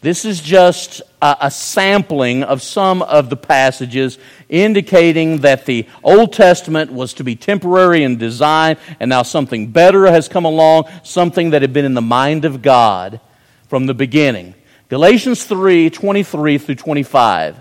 This 0.00 0.24
is 0.24 0.40
just 0.40 1.02
a, 1.20 1.50
sampling 1.50 2.44
of 2.44 2.62
some 2.62 3.02
of 3.02 3.30
the 3.30 3.36
passages 3.36 4.16
indicating 4.48 5.38
that 5.38 5.66
the 5.66 5.86
Old 6.04 6.32
Testament 6.32 6.92
was 6.92 7.14
to 7.14 7.24
be 7.24 7.34
temporary 7.34 8.04
in 8.04 8.16
design, 8.16 8.76
and 9.00 9.08
now 9.08 9.24
something 9.24 9.72
better 9.72 10.06
has 10.06 10.28
come 10.28 10.44
along, 10.44 10.84
something 11.02 11.50
that 11.50 11.62
had 11.62 11.72
been 11.72 11.84
in 11.84 11.94
the 11.94 12.00
mind 12.00 12.44
of 12.44 12.62
God 12.62 13.20
from 13.68 13.86
the 13.86 13.94
beginning. 13.94 14.54
Galatians 14.88 15.42
3 15.42 15.90
23 15.90 16.58
through 16.58 16.74
25. 16.76 17.56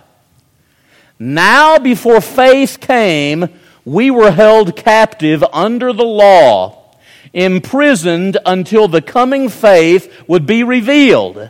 Now, 1.18 1.80
before 1.80 2.22
faith 2.22 2.80
came, 2.80 3.50
we 3.84 4.12
were 4.12 4.30
held 4.30 4.76
captive 4.76 5.44
under 5.52 5.92
the 5.92 6.06
law, 6.06 6.94
imprisoned 7.34 8.38
until 8.46 8.88
the 8.88 9.02
coming 9.02 9.50
faith 9.50 10.14
would 10.28 10.46
be 10.46 10.64
revealed. 10.64 11.50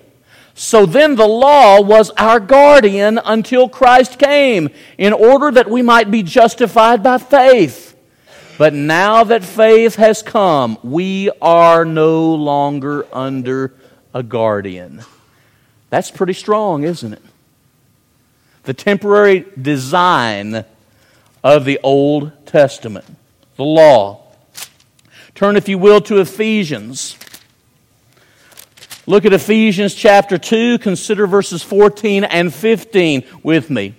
So 0.59 0.87
then 0.87 1.13
the 1.13 1.27
law 1.27 1.81
was 1.81 2.09
our 2.17 2.39
guardian 2.39 3.19
until 3.23 3.69
Christ 3.69 4.17
came, 4.17 4.69
in 4.97 5.13
order 5.13 5.51
that 5.51 5.69
we 5.69 5.83
might 5.83 6.09
be 6.09 6.23
justified 6.23 7.03
by 7.03 7.19
faith. 7.19 7.95
But 8.57 8.73
now 8.73 9.23
that 9.25 9.43
faith 9.43 9.97
has 9.97 10.23
come, 10.23 10.79
we 10.81 11.29
are 11.43 11.85
no 11.85 12.33
longer 12.33 13.05
under 13.13 13.75
a 14.15 14.23
guardian. 14.23 15.03
That's 15.91 16.09
pretty 16.09 16.33
strong, 16.33 16.81
isn't 16.81 17.13
it? 17.13 17.21
The 18.63 18.73
temporary 18.73 19.45
design 19.61 20.65
of 21.43 21.65
the 21.65 21.79
Old 21.83 22.31
Testament, 22.47 23.05
the 23.57 23.63
law. 23.63 24.23
Turn, 25.35 25.55
if 25.55 25.69
you 25.69 25.77
will, 25.77 26.01
to 26.01 26.19
Ephesians. 26.19 27.15
Look 29.09 29.23
at 29.23 29.31
Ephesians 29.31 29.95
chapter 29.95 30.37
2. 30.37 30.79
Consider 30.79 31.27
verses 31.27 31.63
14 31.63 32.25
and 32.25 32.53
15 32.53 33.23
with 33.41 33.69
me. 33.69 33.95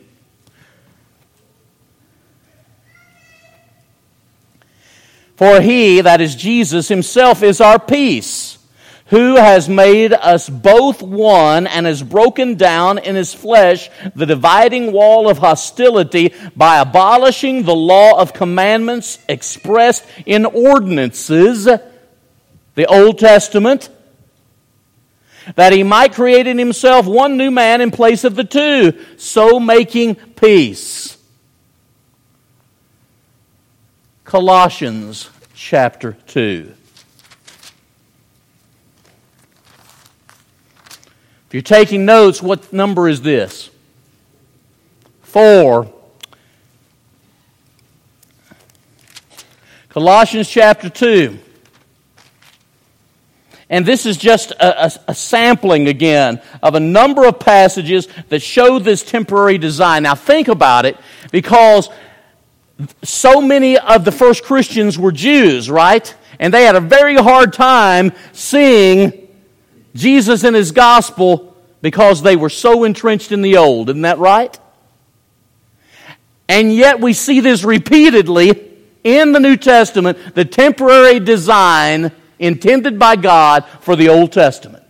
For 5.35 5.63
he, 5.63 6.03
that 6.03 6.21
is 6.21 6.35
Jesus 6.35 6.89
himself, 6.89 7.43
is 7.43 7.59
our 7.63 7.79
peace, 7.79 8.59
who 9.07 9.37
has 9.37 9.67
made 9.67 10.13
us 10.13 10.47
both 10.51 11.01
one 11.01 11.67
and 11.67 11.87
has 11.87 12.03
broken 12.03 12.57
down 12.57 12.99
in 12.99 13.17
his 13.17 13.33
flesh 13.33 13.89
the 14.15 14.27
dividing 14.27 14.93
wall 14.93 15.31
of 15.31 15.39
hostility 15.39 16.35
by 16.55 16.81
abolishing 16.81 17.63
the 17.63 17.75
law 17.75 18.21
of 18.21 18.35
commandments 18.35 19.21
expressed 19.27 20.05
in 20.27 20.45
ordinances, 20.45 21.65
the 21.65 22.87
Old 22.87 23.19
Testament 23.19 23.89
that 25.57 25.73
he 25.73 25.83
might 25.83 26.13
create 26.13 26.47
in 26.47 26.59
himself 26.59 27.07
one 27.07 27.37
new 27.37 27.51
man 27.51 27.81
in 27.81 27.91
place 27.91 28.25
of 28.25 28.37
the 28.37 28.45
two, 28.45 28.99
so 29.17 29.59
making 29.59 30.15
peace. 30.15 31.17
Colossians 34.25 35.31
chapter 35.55 36.13
2. 36.27 36.75
If 41.47 41.55
you're 41.55 41.63
taking 41.63 42.05
notes, 42.05 42.43
what 42.43 42.71
number 42.71 43.09
is 43.09 43.23
this? 43.23 43.71
Four. 45.23 45.91
Colossians 49.89 50.51
chapter 50.51 50.91
2. 50.91 51.39
And 53.71 53.85
this 53.85 54.07
is 54.07 54.17
just 54.17 54.51
a, 54.53 54.87
a, 54.87 54.93
a, 55.09 55.15
sampling 55.15 55.89
again 55.89 56.41
of 56.63 56.75
a 56.75 56.81
number 56.81 57.27
of 57.27 57.39
passages 57.39 58.09
that 58.31 58.41
show 58.41 58.79
this 58.79 59.03
temporary 59.03 59.59
design. 59.59 60.05
Now, 60.05 60.15
think 60.15 60.49
about 60.49 60.87
it 60.87 60.97
because 61.33 61.91
so 63.03 63.43
many 63.43 63.77
of 63.77 64.07
the 64.07 64.13
first 64.13 64.43
Christians 64.45 64.99
were 64.99 65.13
Jews, 65.13 65.71
right? 65.71 66.15
And 66.39 66.55
they 66.55 66.65
had 66.65 66.77
a 66.77 66.81
very 66.81 67.17
hard 67.17 67.53
time 67.53 68.13
seeing 68.33 69.29
Jesus 69.95 70.45
and 70.45 70.57
his 70.57 70.73
gospel 70.73 71.57
because 71.83 72.23
they 72.23 72.37
were 72.37 72.51
so 72.51 72.85
entrenched 72.85 73.33
in 73.33 73.43
the 73.43 73.59
old. 73.59 73.91
Isn't 73.91 74.03
that 74.03 74.19
right? 74.19 74.59
And 76.49 76.75
yet 76.75 77.01
we 77.01 77.13
see 77.13 77.41
this 77.41 77.65
repeatedly 77.65 78.65
in 79.05 79.33
the 79.33 79.41
New 79.41 79.57
Testament 79.57 80.35
the 80.35 80.45
temporary 80.45 81.21
design 81.21 82.13
intended 82.39 82.99
by 82.99 83.17
God 83.17 83.65
for 83.81 83.97
the 83.97 84.09
Old 84.09 84.33
Testament. 84.33 84.85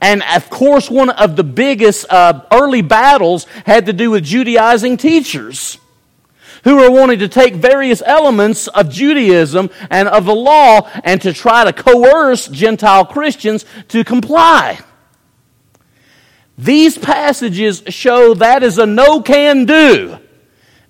And 0.00 0.22
of 0.22 0.50
course, 0.50 0.90
one 0.90 1.10
of 1.10 1.36
the 1.36 1.44
biggest 1.44 2.06
uh, 2.10 2.42
early 2.52 2.82
battles 2.82 3.44
had 3.64 3.86
to 3.86 3.92
do 3.92 4.10
with 4.10 4.24
Judaizing 4.24 4.96
teachers 4.96 5.78
who 6.64 6.76
were 6.76 6.90
wanting 6.90 7.20
to 7.20 7.28
take 7.28 7.54
various 7.54 8.02
elements 8.04 8.66
of 8.66 8.90
Judaism 8.90 9.70
and 9.88 10.08
of 10.08 10.24
the 10.24 10.34
law 10.34 10.90
and 11.04 11.22
to 11.22 11.32
try 11.32 11.64
to 11.64 11.72
coerce 11.72 12.48
Gentile 12.48 13.04
Christians 13.04 13.64
to 13.88 14.02
comply. 14.02 14.80
These 16.58 16.98
passages 16.98 17.84
show 17.88 18.34
that 18.34 18.64
is 18.64 18.78
a 18.78 18.86
no 18.86 19.20
can 19.20 19.64
do 19.64 20.18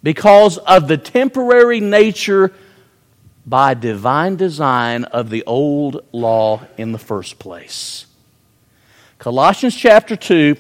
because 0.03 0.57
of 0.57 0.89
the 0.89 0.97
temporary 0.97 1.81
nature 1.81 2.55
by 3.47 3.75
divine 3.75 4.35
design 4.37 5.05
of 5.05 5.31
the 5.31 5.45
old 5.47 6.05
law 6.13 6.67
in 6.77 6.91
the 6.91 6.99
first 6.99 7.39
place. 7.39 8.07
Colossians 9.19 9.77
chapter 9.77 10.17
2. 10.17 10.57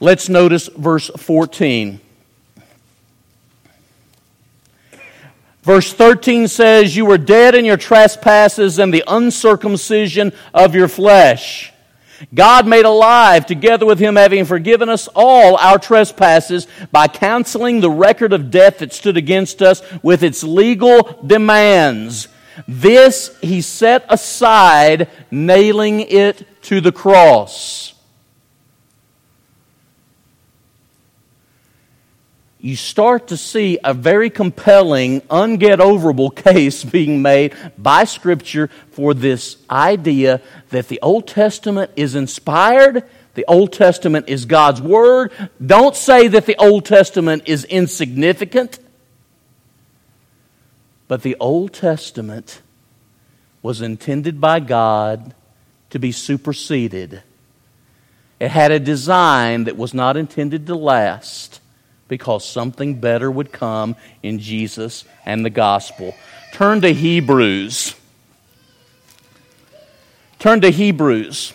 Let's 0.00 0.28
notice 0.28 0.68
verse 0.68 1.10
14. 1.16 2.00
Verse 5.62 5.92
13 5.92 6.48
says, 6.48 6.96
You 6.96 7.06
were 7.06 7.18
dead 7.18 7.54
in 7.54 7.64
your 7.64 7.76
trespasses 7.76 8.78
and 8.78 8.92
the 8.92 9.04
uncircumcision 9.06 10.32
of 10.54 10.74
your 10.74 10.88
flesh 10.88 11.69
God 12.34 12.66
made 12.66 12.84
alive 12.84 13.46
together 13.46 13.86
with 13.86 13.98
him, 13.98 14.16
having 14.16 14.44
forgiven 14.44 14.88
us 14.88 15.08
all 15.14 15.56
our 15.56 15.78
trespasses 15.78 16.66
by 16.92 17.06
canceling 17.06 17.80
the 17.80 17.90
record 17.90 18.32
of 18.32 18.50
death 18.50 18.78
that 18.78 18.92
stood 18.92 19.16
against 19.16 19.62
us 19.62 19.82
with 20.02 20.22
its 20.22 20.42
legal 20.42 21.18
demands. 21.26 22.28
This 22.68 23.36
he 23.40 23.62
set 23.62 24.04
aside, 24.08 25.08
nailing 25.30 26.00
it 26.00 26.46
to 26.64 26.80
the 26.80 26.92
cross. 26.92 27.94
you 32.62 32.76
start 32.76 33.28
to 33.28 33.36
see 33.36 33.78
a 33.82 33.94
very 33.94 34.28
compelling, 34.28 35.22
unget-overable 35.22 36.30
case 36.36 36.84
being 36.84 37.22
made 37.22 37.54
by 37.78 38.04
Scripture 38.04 38.68
for 38.90 39.14
this 39.14 39.56
idea 39.70 40.42
that 40.70 40.88
the 40.88 41.00
Old 41.02 41.28
Testament 41.28 41.90
is 41.96 42.14
inspired, 42.14 43.04
the 43.34 43.44
Old 43.46 43.72
Testament 43.72 44.28
is 44.28 44.44
God's 44.44 44.82
Word. 44.82 45.32
Don't 45.64 45.94
say 45.94 46.28
that 46.28 46.46
the 46.46 46.56
Old 46.56 46.84
Testament 46.84 47.44
is 47.46 47.64
insignificant, 47.64 48.78
but 51.06 51.22
the 51.22 51.36
Old 51.38 51.72
Testament 51.72 52.62
was 53.62 53.82
intended 53.82 54.40
by 54.40 54.60
God 54.60 55.34
to 55.90 55.98
be 55.98 56.12
superseded. 56.12 57.22
It 58.38 58.50
had 58.50 58.72
a 58.72 58.80
design 58.80 59.64
that 59.64 59.76
was 59.76 59.92
not 59.92 60.16
intended 60.16 60.66
to 60.66 60.74
last 60.74 61.60
because 62.08 62.44
something 62.44 63.00
better 63.00 63.30
would 63.30 63.52
come 63.52 63.96
in 64.22 64.38
Jesus 64.38 65.04
and 65.26 65.44
the 65.44 65.50
gospel. 65.50 66.14
Turn 66.52 66.80
to 66.80 66.92
Hebrews. 66.92 67.94
Turn 70.40 70.60
to 70.62 70.70
Hebrews. 70.70 71.54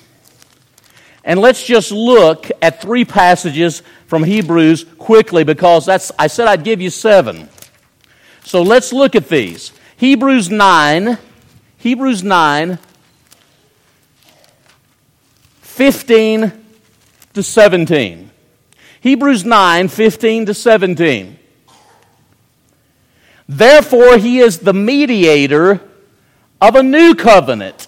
And 1.26 1.42
let's 1.42 1.66
just 1.66 1.92
look 1.92 2.50
at 2.62 2.82
three 2.82 3.04
passages 3.04 3.84
from 4.08 4.24
Hebrews 4.24 4.86
quickly 4.98 5.44
because 5.44 5.86
that's 5.86 6.12
I 6.18 6.28
said 6.28 6.48
I'd 6.48 6.64
give 6.64 6.80
you 6.80 6.90
7. 6.90 7.50
So 8.46 8.62
let's 8.62 8.94
look 8.94 9.16
at 9.16 9.28
these. 9.28 9.74
Hebrews 9.98 10.50
9 10.50 11.18
Hebrews 11.86 12.24
9 12.24 12.80
15 15.62 16.52
to 17.34 17.44
17. 17.44 18.32
Hebrews 19.02 19.46
9 19.46 19.88
15 19.88 20.46
to 20.48 20.54
17. 20.56 21.40
Therefore, 23.48 24.18
he 24.18 24.40
is 24.40 24.58
the 24.58 24.74
mediator 24.74 25.80
of 26.60 26.76
a 26.76 26.82
new 26.82 27.14
covenant, 27.14 27.88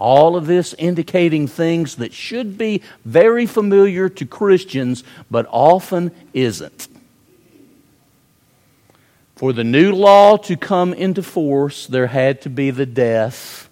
All 0.00 0.34
of 0.34 0.46
this 0.46 0.74
indicating 0.78 1.46
things 1.46 1.96
that 1.96 2.12
should 2.12 2.58
be 2.58 2.82
very 3.04 3.46
familiar 3.46 4.08
to 4.08 4.26
Christians, 4.26 5.04
but 5.30 5.46
often 5.50 6.10
isn't. 6.32 6.88
For 9.36 9.52
the 9.52 9.64
new 9.64 9.92
law 9.92 10.36
to 10.38 10.56
come 10.56 10.92
into 10.92 11.22
force, 11.22 11.86
there 11.86 12.08
had 12.08 12.40
to 12.42 12.50
be 12.50 12.70
the 12.70 12.86
death 12.86 13.68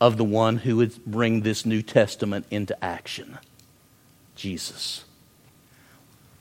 of 0.00 0.16
the 0.16 0.24
one 0.24 0.58
who 0.58 0.76
would 0.76 1.04
bring 1.06 1.40
this 1.40 1.64
New 1.64 1.80
Testament 1.80 2.46
into 2.50 2.76
action 2.84 3.38
Jesus. 4.36 5.04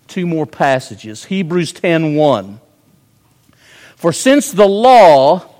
Two 0.08 0.25
more 0.25 0.45
passages. 0.45 1.25
Hebrews 1.25 1.71
10:1. 1.71 2.60
For 3.95 4.12
since 4.12 4.51
the 4.51 4.67
law 4.67 5.53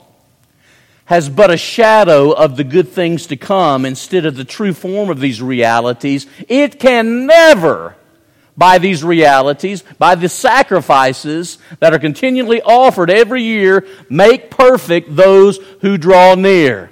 has 1.05 1.29
but 1.29 1.51
a 1.51 1.57
shadow 1.57 2.31
of 2.31 2.55
the 2.55 2.63
good 2.63 2.89
things 2.89 3.27
to 3.27 3.35
come 3.35 3.85
instead 3.85 4.25
of 4.25 4.35
the 4.35 4.45
true 4.45 4.73
form 4.73 5.09
of 5.09 5.19
these 5.19 5.41
realities, 5.41 6.27
it 6.47 6.79
can 6.79 7.25
never 7.25 7.95
by 8.55 8.77
these 8.77 9.03
realities, 9.03 9.83
by 9.97 10.15
the 10.15 10.29
sacrifices 10.29 11.57
that 11.79 11.93
are 11.93 11.99
continually 11.99 12.61
offered 12.61 13.09
every 13.09 13.41
year, 13.41 13.85
make 14.09 14.51
perfect 14.51 15.15
those 15.15 15.57
who 15.81 15.97
draw 15.97 16.35
near. 16.35 16.91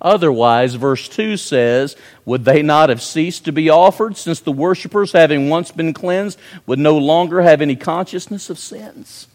Otherwise, 0.00 0.74
verse 0.74 1.08
2 1.08 1.36
says, 1.36 1.96
Would 2.24 2.44
they 2.44 2.60
not 2.60 2.88
have 2.88 3.00
ceased 3.00 3.44
to 3.44 3.52
be 3.52 3.70
offered, 3.70 4.16
since 4.16 4.40
the 4.40 4.52
worshippers, 4.52 5.12
having 5.12 5.48
once 5.48 5.70
been 5.70 5.94
cleansed, 5.94 6.38
would 6.66 6.80
no 6.80 6.98
longer 6.98 7.40
have 7.40 7.60
any 7.60 7.76
consciousness 7.76 8.50
of 8.50 8.58
sins? 8.58 9.28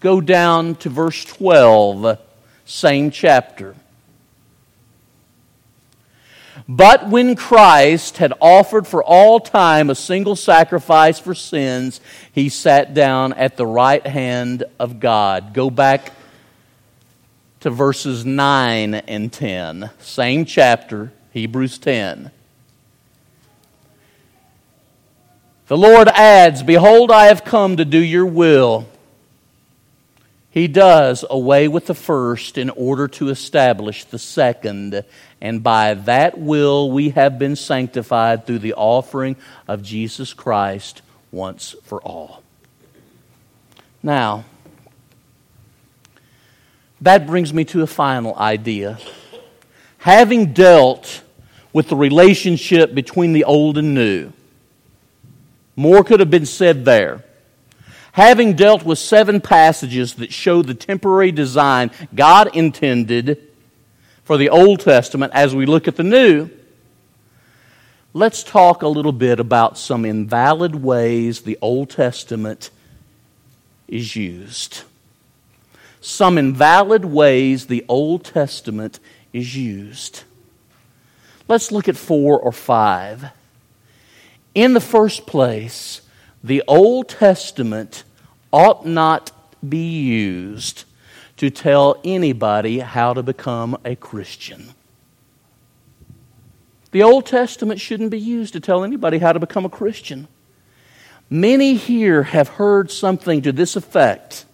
Go 0.00 0.20
down 0.20 0.74
to 0.76 0.88
verse 0.88 1.24
12, 1.24 2.18
same 2.64 3.10
chapter. 3.10 3.74
But 6.68 7.08
when 7.08 7.36
Christ 7.36 8.18
had 8.18 8.32
offered 8.40 8.86
for 8.86 9.02
all 9.02 9.38
time 9.38 9.88
a 9.88 9.94
single 9.94 10.34
sacrifice 10.34 11.18
for 11.18 11.34
sins, 11.34 12.00
he 12.32 12.48
sat 12.48 12.92
down 12.92 13.32
at 13.34 13.56
the 13.56 13.66
right 13.66 14.04
hand 14.04 14.64
of 14.78 14.98
God. 14.98 15.54
Go 15.54 15.70
back 15.70 16.12
to 17.60 17.70
verses 17.70 18.24
9 18.24 18.94
and 18.94 19.32
10. 19.32 19.90
Same 20.00 20.44
chapter, 20.44 21.12
Hebrews 21.32 21.78
10. 21.78 22.32
The 25.68 25.76
Lord 25.76 26.08
adds, 26.08 26.62
Behold, 26.62 27.10
I 27.10 27.26
have 27.26 27.44
come 27.44 27.76
to 27.76 27.84
do 27.84 27.98
your 27.98 28.26
will. 28.26 28.86
He 30.56 30.68
does 30.68 31.22
away 31.28 31.68
with 31.68 31.84
the 31.84 31.94
first 31.94 32.56
in 32.56 32.70
order 32.70 33.08
to 33.08 33.28
establish 33.28 34.04
the 34.04 34.18
second, 34.18 35.04
and 35.38 35.62
by 35.62 35.92
that 35.92 36.38
will 36.38 36.90
we 36.90 37.10
have 37.10 37.38
been 37.38 37.56
sanctified 37.56 38.46
through 38.46 38.60
the 38.60 38.72
offering 38.72 39.36
of 39.68 39.82
Jesus 39.82 40.32
Christ 40.32 41.02
once 41.30 41.76
for 41.82 42.00
all. 42.00 42.42
Now, 44.02 44.46
that 47.02 47.26
brings 47.26 47.52
me 47.52 47.66
to 47.66 47.82
a 47.82 47.86
final 47.86 48.34
idea. 48.34 48.98
Having 49.98 50.54
dealt 50.54 51.22
with 51.74 51.90
the 51.90 51.96
relationship 51.96 52.94
between 52.94 53.34
the 53.34 53.44
old 53.44 53.76
and 53.76 53.92
new, 53.92 54.32
more 55.76 56.02
could 56.02 56.20
have 56.20 56.30
been 56.30 56.46
said 56.46 56.86
there. 56.86 57.25
Having 58.16 58.54
dealt 58.54 58.84
with 58.84 58.98
seven 58.98 59.40
passages 59.40 60.14
that 60.14 60.32
show 60.32 60.62
the 60.62 60.74
temporary 60.74 61.30
design 61.32 61.90
God 62.14 62.54
intended 62.56 63.46
for 64.24 64.36
the 64.36 64.48
Old 64.48 64.80
Testament 64.80 65.32
as 65.34 65.54
we 65.54 65.66
look 65.66 65.86
at 65.86 65.96
the 65.96 66.02
New, 66.02 66.50
let's 68.12 68.42
talk 68.42 68.82
a 68.82 68.88
little 68.88 69.12
bit 69.12 69.38
about 69.38 69.78
some 69.78 70.04
invalid 70.04 70.74
ways 70.74 71.42
the 71.42 71.58
Old 71.62 71.90
Testament 71.90 72.70
is 73.86 74.16
used 74.16 74.82
some 76.06 76.38
invalid 76.38 77.04
ways 77.04 77.66
the 77.66 77.84
Old 77.88 78.24
Testament 78.24 79.00
is 79.32 79.56
used. 79.56 80.22
Let's 81.48 81.72
look 81.72 81.88
at 81.88 81.96
four 81.96 82.38
or 82.38 82.52
five. 82.52 83.26
In 84.54 84.72
the 84.72 84.80
first 84.80 85.26
place, 85.26 86.00
the 86.46 86.62
Old 86.66 87.08
Testament 87.08 88.04
ought 88.52 88.86
not 88.86 89.32
be 89.66 90.00
used 90.00 90.84
to 91.36 91.50
tell 91.50 92.00
anybody 92.04 92.78
how 92.78 93.12
to 93.12 93.22
become 93.22 93.76
a 93.84 93.96
Christian. 93.96 94.70
The 96.92 97.02
Old 97.02 97.26
Testament 97.26 97.80
shouldn't 97.80 98.10
be 98.10 98.20
used 98.20 98.52
to 98.54 98.60
tell 98.60 98.84
anybody 98.84 99.18
how 99.18 99.32
to 99.32 99.40
become 99.40 99.64
a 99.64 99.68
Christian. 99.68 100.28
Many 101.28 101.74
here 101.74 102.22
have 102.22 102.48
heard 102.48 102.90
something 102.90 103.42
to 103.42 103.52
this 103.52 103.76
effect 103.76 104.46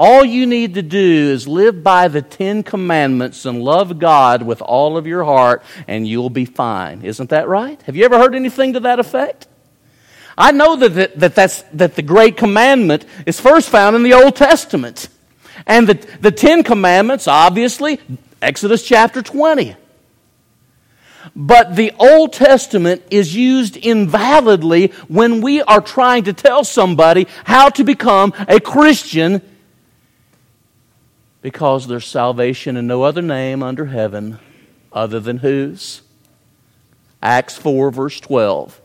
all 0.00 0.24
you 0.24 0.46
need 0.46 0.74
to 0.74 0.82
do 0.82 1.30
is 1.30 1.46
live 1.46 1.82
by 1.82 2.08
the 2.08 2.22
Ten 2.22 2.62
Commandments 2.62 3.44
and 3.44 3.62
love 3.62 3.98
God 3.98 4.42
with 4.42 4.62
all 4.62 4.96
of 4.96 5.06
your 5.06 5.24
heart, 5.24 5.62
and 5.86 6.08
you'll 6.08 6.30
be 6.30 6.46
fine. 6.46 7.02
Isn't 7.02 7.28
that 7.28 7.48
right? 7.48 7.80
Have 7.82 7.96
you 7.96 8.06
ever 8.06 8.16
heard 8.16 8.34
anything 8.34 8.72
to 8.72 8.80
that 8.80 8.98
effect? 8.98 9.46
I 10.40 10.52
know 10.52 10.74
that, 10.76 10.94
that, 10.94 11.20
that, 11.20 11.34
that's, 11.34 11.62
that 11.74 11.96
the 11.96 12.02
Great 12.02 12.38
Commandment 12.38 13.04
is 13.26 13.38
first 13.38 13.68
found 13.68 13.94
in 13.94 14.02
the 14.02 14.14
Old 14.14 14.36
Testament. 14.36 15.08
And 15.66 15.86
the, 15.86 15.94
the 16.20 16.30
Ten 16.30 16.62
Commandments, 16.62 17.28
obviously, 17.28 18.00
Exodus 18.40 18.82
chapter 18.82 19.20
20. 19.20 19.76
But 21.36 21.76
the 21.76 21.92
Old 21.98 22.32
Testament 22.32 23.02
is 23.10 23.36
used 23.36 23.76
invalidly 23.76 24.92
when 25.08 25.42
we 25.42 25.60
are 25.60 25.82
trying 25.82 26.24
to 26.24 26.32
tell 26.32 26.64
somebody 26.64 27.26
how 27.44 27.68
to 27.68 27.84
become 27.84 28.32
a 28.48 28.60
Christian 28.60 29.42
because 31.42 31.86
there's 31.86 32.06
salvation 32.06 32.78
in 32.78 32.86
no 32.86 33.02
other 33.02 33.22
name 33.22 33.62
under 33.62 33.86
heaven 33.86 34.38
other 34.90 35.20
than 35.20 35.38
whose? 35.38 36.00
Acts 37.22 37.56
4, 37.56 37.90
verse 37.90 38.20
12. 38.20 38.79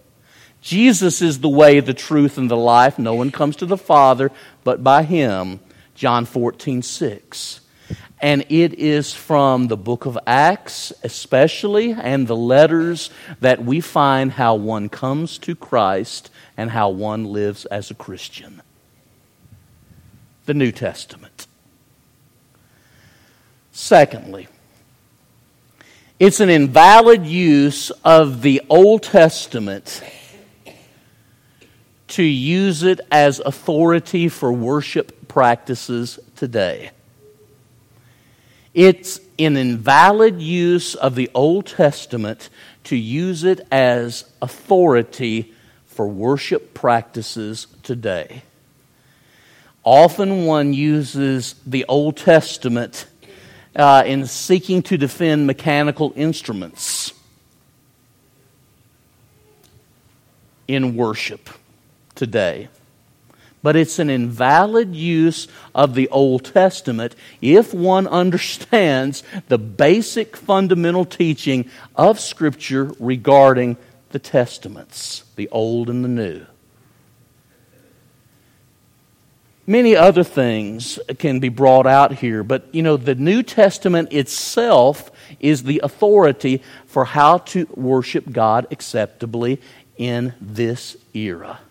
Jesus 0.65 1.21
is 1.21 1.41
the 1.41 1.47
way, 1.47 1.79
the 1.79 1.93
truth, 1.93 2.39
and 2.39 2.49
the 2.49 2.57
life. 2.57 2.97
No 2.97 3.13
one 3.13 3.29
comes 3.29 3.55
to 3.57 3.67
the 3.67 3.77
Father 3.77 4.31
but 4.63 4.83
by 4.83 5.03
him. 5.03 5.59
John 5.93 6.25
14, 6.25 6.81
6. 6.81 7.61
And 8.19 8.43
it 8.49 8.73
is 8.73 9.13
from 9.13 9.67
the 9.67 9.77
book 9.77 10.07
of 10.07 10.17
Acts, 10.25 10.91
especially, 11.03 11.91
and 11.91 12.25
the 12.25 12.35
letters 12.35 13.11
that 13.41 13.63
we 13.63 13.79
find 13.79 14.31
how 14.31 14.55
one 14.55 14.89
comes 14.89 15.37
to 15.37 15.55
Christ 15.55 16.31
and 16.57 16.71
how 16.71 16.89
one 16.89 17.25
lives 17.25 17.65
as 17.65 17.91
a 17.91 17.95
Christian. 17.95 18.63
The 20.47 20.55
New 20.55 20.71
Testament. 20.71 21.45
Secondly, 23.71 24.47
it's 26.17 26.39
an 26.39 26.49
invalid 26.49 27.27
use 27.27 27.91
of 28.03 28.41
the 28.41 28.63
Old 28.67 29.03
Testament 29.03 30.01
to 32.15 32.23
use 32.23 32.81
it 32.81 33.01
as 33.11 33.41
authority 33.41 34.29
for 34.29 34.49
worship 34.49 35.27
practices 35.27 36.17
today. 36.37 36.91
It's 38.73 39.19
an 39.37 39.57
invalid 39.57 40.41
use 40.41 40.95
of 40.95 41.15
the 41.15 41.29
Old 41.33 41.65
Testament 41.65 42.49
to 42.85 42.95
use 42.95 43.43
it 43.43 43.67
as 43.69 44.31
authority 44.41 45.53
for 45.87 46.07
worship 46.07 46.73
practices 46.73 47.67
today. 47.83 48.43
Often 49.83 50.45
one 50.45 50.73
uses 50.73 51.55
the 51.65 51.83
Old 51.89 52.15
Testament 52.15 53.07
uh, 53.75 54.03
in 54.05 54.25
seeking 54.25 54.81
to 54.83 54.97
defend 54.97 55.45
mechanical 55.45 56.13
instruments 56.15 57.11
in 60.65 60.95
worship 60.95 61.49
today. 62.15 62.69
but 63.65 63.75
it's 63.75 63.97
an 63.97 64.11
invalid 64.11 64.95
use 64.95 65.47
of 65.73 65.95
the 65.95 66.07
Old 66.09 66.45
Testament 66.45 67.15
if 67.41 67.73
one 67.73 68.05
understands 68.05 69.23
the 69.47 69.57
basic 69.57 70.37
fundamental 70.37 71.03
teaching 71.03 71.67
of 71.95 72.19
Scripture 72.19 72.91
regarding 72.99 73.75
the 74.09 74.19
Testaments, 74.19 75.23
the 75.35 75.49
Old 75.49 75.89
and 75.89 76.03
the 76.03 76.07
New. 76.07 76.45
Many 79.65 79.95
other 79.95 80.23
things 80.23 80.99
can 81.17 81.39
be 81.39 81.49
brought 81.49 81.87
out 81.87 82.13
here, 82.13 82.43
but 82.43 82.67
you 82.71 82.83
know, 82.83 82.97
the 82.97 83.15
New 83.15 83.41
Testament 83.41 84.13
itself 84.13 85.09
is 85.39 85.63
the 85.63 85.81
authority 85.83 86.61
for 86.85 87.05
how 87.05 87.39
to 87.39 87.67
worship 87.73 88.31
God 88.31 88.67
acceptably 88.69 89.59
in 89.97 90.35
this 90.39 90.97
era. 91.15 91.61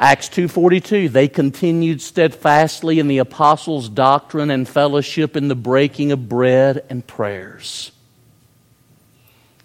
Acts 0.00 0.28
2:42 0.28 1.08
they 1.08 1.26
continued 1.26 2.00
steadfastly 2.00 3.00
in 3.00 3.08
the 3.08 3.18
apostles' 3.18 3.88
doctrine 3.88 4.48
and 4.48 4.68
fellowship 4.68 5.36
in 5.36 5.48
the 5.48 5.56
breaking 5.56 6.12
of 6.12 6.28
bread 6.28 6.84
and 6.88 7.04
prayers. 7.04 7.90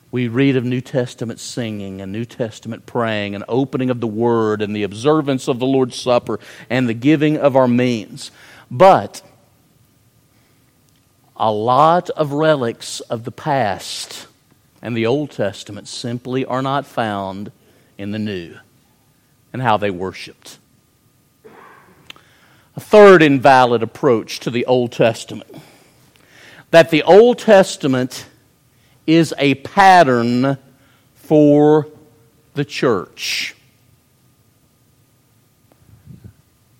We 0.09 0.27
read 0.27 0.55
of 0.55 0.63
New 0.63 0.81
Testament 0.81 1.39
singing 1.39 2.01
and 2.01 2.11
New 2.11 2.25
Testament 2.25 2.87
praying 2.87 3.35
and 3.35 3.43
opening 3.47 3.91
of 3.91 3.99
the 3.99 4.07
word 4.07 4.63
and 4.63 4.75
the 4.75 4.83
observance 4.83 5.47
of 5.47 5.59
the 5.59 5.67
Lord's 5.67 5.95
Supper 5.95 6.39
and 6.67 6.89
the 6.89 6.93
giving 6.95 7.37
of 7.37 7.55
our 7.55 7.67
means. 7.67 8.31
But 8.71 9.21
a 11.35 11.51
lot 11.51 12.09
of 12.11 12.31
relics 12.31 13.01
of 13.01 13.23
the 13.23 13.31
past 13.31 14.27
and 14.81 14.97
the 14.97 15.05
Old 15.05 15.29
Testament 15.29 15.87
simply 15.87 16.43
are 16.43 16.61
not 16.63 16.87
found 16.87 17.51
in 17.99 18.11
the 18.11 18.19
New 18.19 18.55
and 19.53 19.61
how 19.61 19.77
they 19.77 19.91
worshiped. 19.91 20.57
A 22.75 22.79
third 22.79 23.21
invalid 23.21 23.83
approach 23.83 24.39
to 24.41 24.49
the 24.49 24.65
Old 24.65 24.91
Testament 24.91 25.49
that 26.71 26.89
the 26.89 27.03
Old 27.03 27.37
Testament 27.37 28.25
is 29.05 29.31
a 29.37 29.53
pattern 29.53 30.57
for 31.13 31.87
the 32.55 32.65
church. 32.65 33.55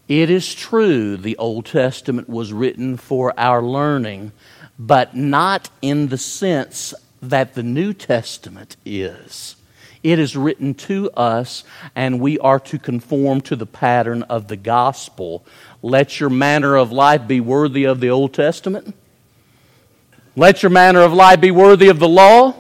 It 0.07 0.31
is 0.31 0.55
true 0.55 1.15
the 1.15 1.38
Old 1.38 1.67
Testament 1.67 2.27
was 2.27 2.51
written 2.51 2.97
for 2.97 3.33
our 3.39 3.62
learning, 3.62 4.31
but 4.79 5.15
not 5.15 5.69
in 5.83 6.07
the 6.07 6.17
sense 6.17 6.95
that 7.21 7.53
the 7.53 7.63
New 7.63 7.93
Testament 7.93 8.75
is. 8.83 9.55
It 10.03 10.19
is 10.19 10.35
written 10.35 10.73
to 10.75 11.09
us, 11.11 11.63
and 11.95 12.19
we 12.19 12.37
are 12.39 12.59
to 12.59 12.77
conform 12.77 13.39
to 13.41 13.55
the 13.55 13.65
pattern 13.65 14.23
of 14.23 14.49
the 14.49 14.57
gospel. 14.57 15.45
Let 15.81 16.19
your 16.19 16.29
manner 16.29 16.75
of 16.75 16.91
life 16.91 17.25
be 17.25 17.39
worthy 17.39 17.85
of 17.85 18.01
the 18.01 18.09
Old 18.09 18.33
Testament. 18.33 18.93
Let 20.35 20.61
your 20.61 20.71
manner 20.71 21.01
of 21.01 21.13
life 21.13 21.39
be 21.39 21.51
worthy 21.51 21.87
of 21.87 21.99
the 21.99 22.09
law. 22.09 22.53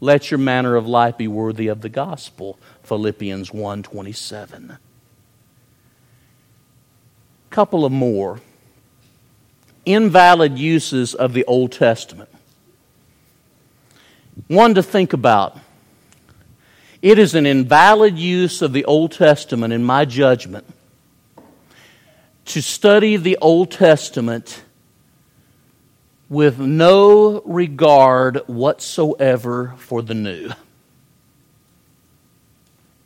Let 0.00 0.30
your 0.30 0.38
manner 0.38 0.76
of 0.76 0.86
life 0.86 1.18
be 1.18 1.28
worthy 1.28 1.68
of 1.68 1.82
the 1.82 1.88
gospel. 1.88 2.58
Philippians 2.82 3.50
1:27. 3.52 4.78
Couple 7.50 7.84
of 7.84 7.92
more 7.92 8.40
invalid 9.84 10.58
uses 10.58 11.14
of 11.14 11.34
the 11.34 11.44
Old 11.44 11.72
Testament. 11.72 12.30
One 14.48 14.74
to 14.74 14.82
think 14.82 15.12
about 15.12 15.58
it 17.04 17.18
is 17.18 17.34
an 17.34 17.44
invalid 17.44 18.18
use 18.18 18.62
of 18.62 18.72
the 18.72 18.86
Old 18.86 19.12
Testament, 19.12 19.74
in 19.74 19.84
my 19.84 20.06
judgment, 20.06 20.64
to 22.46 22.62
study 22.62 23.18
the 23.18 23.36
Old 23.42 23.70
Testament 23.70 24.62
with 26.30 26.58
no 26.58 27.42
regard 27.42 28.38
whatsoever 28.46 29.74
for 29.76 30.00
the 30.00 30.14
New. 30.14 30.48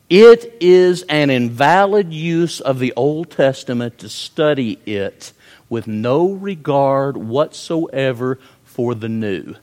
It 0.09 0.57
is 0.61 1.03
an 1.09 1.29
invalid 1.29 2.13
use 2.13 2.61
of 2.61 2.79
the 2.79 2.93
Old 2.95 3.31
Testament 3.33 3.99
to 3.99 4.09
study 4.09 4.79
it 4.87 5.33
with 5.69 5.89
no 5.89 6.31
regard 6.31 7.17
whatsoever 7.17 8.39
for 8.63 8.95
the 8.95 9.09
New. 9.09 9.57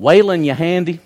Waylon, 0.00 0.42
you 0.42 0.54
handy? 0.54 1.00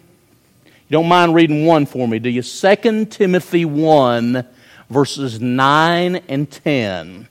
You 0.88 0.94
don't 0.94 1.08
mind 1.08 1.34
reading 1.34 1.66
one 1.66 1.84
for 1.84 2.08
me, 2.08 2.18
do 2.18 2.30
you? 2.30 2.42
2 2.42 3.04
Timothy 3.06 3.66
1, 3.66 4.46
verses 4.88 5.38
9 5.38 6.16
and 6.28 6.50
10. 6.50 7.28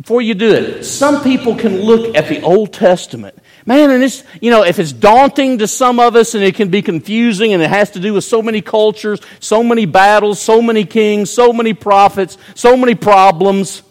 Before 0.00 0.22
you 0.22 0.34
do 0.34 0.52
it, 0.52 0.84
some 0.84 1.24
people 1.24 1.56
can 1.56 1.80
look 1.80 2.14
at 2.14 2.28
the 2.28 2.42
Old 2.42 2.72
Testament. 2.72 3.36
Man, 3.64 3.90
and 3.90 4.04
it's, 4.04 4.22
you 4.40 4.52
know, 4.52 4.62
if 4.62 4.78
it's 4.78 4.92
daunting 4.92 5.58
to 5.58 5.66
some 5.66 5.98
of 5.98 6.14
us 6.14 6.36
and 6.36 6.44
it 6.44 6.54
can 6.54 6.68
be 6.68 6.80
confusing 6.80 7.52
and 7.52 7.60
it 7.60 7.68
has 7.68 7.90
to 7.90 7.98
do 7.98 8.14
with 8.14 8.22
so 8.22 8.40
many 8.40 8.60
cultures, 8.60 9.20
so 9.40 9.64
many 9.64 9.84
battles, 9.84 10.38
so 10.38 10.62
many 10.62 10.84
kings, 10.84 11.28
so 11.28 11.52
many 11.52 11.74
prophets, 11.74 12.38
so 12.54 12.76
many 12.76 12.94
problems, 12.94 13.82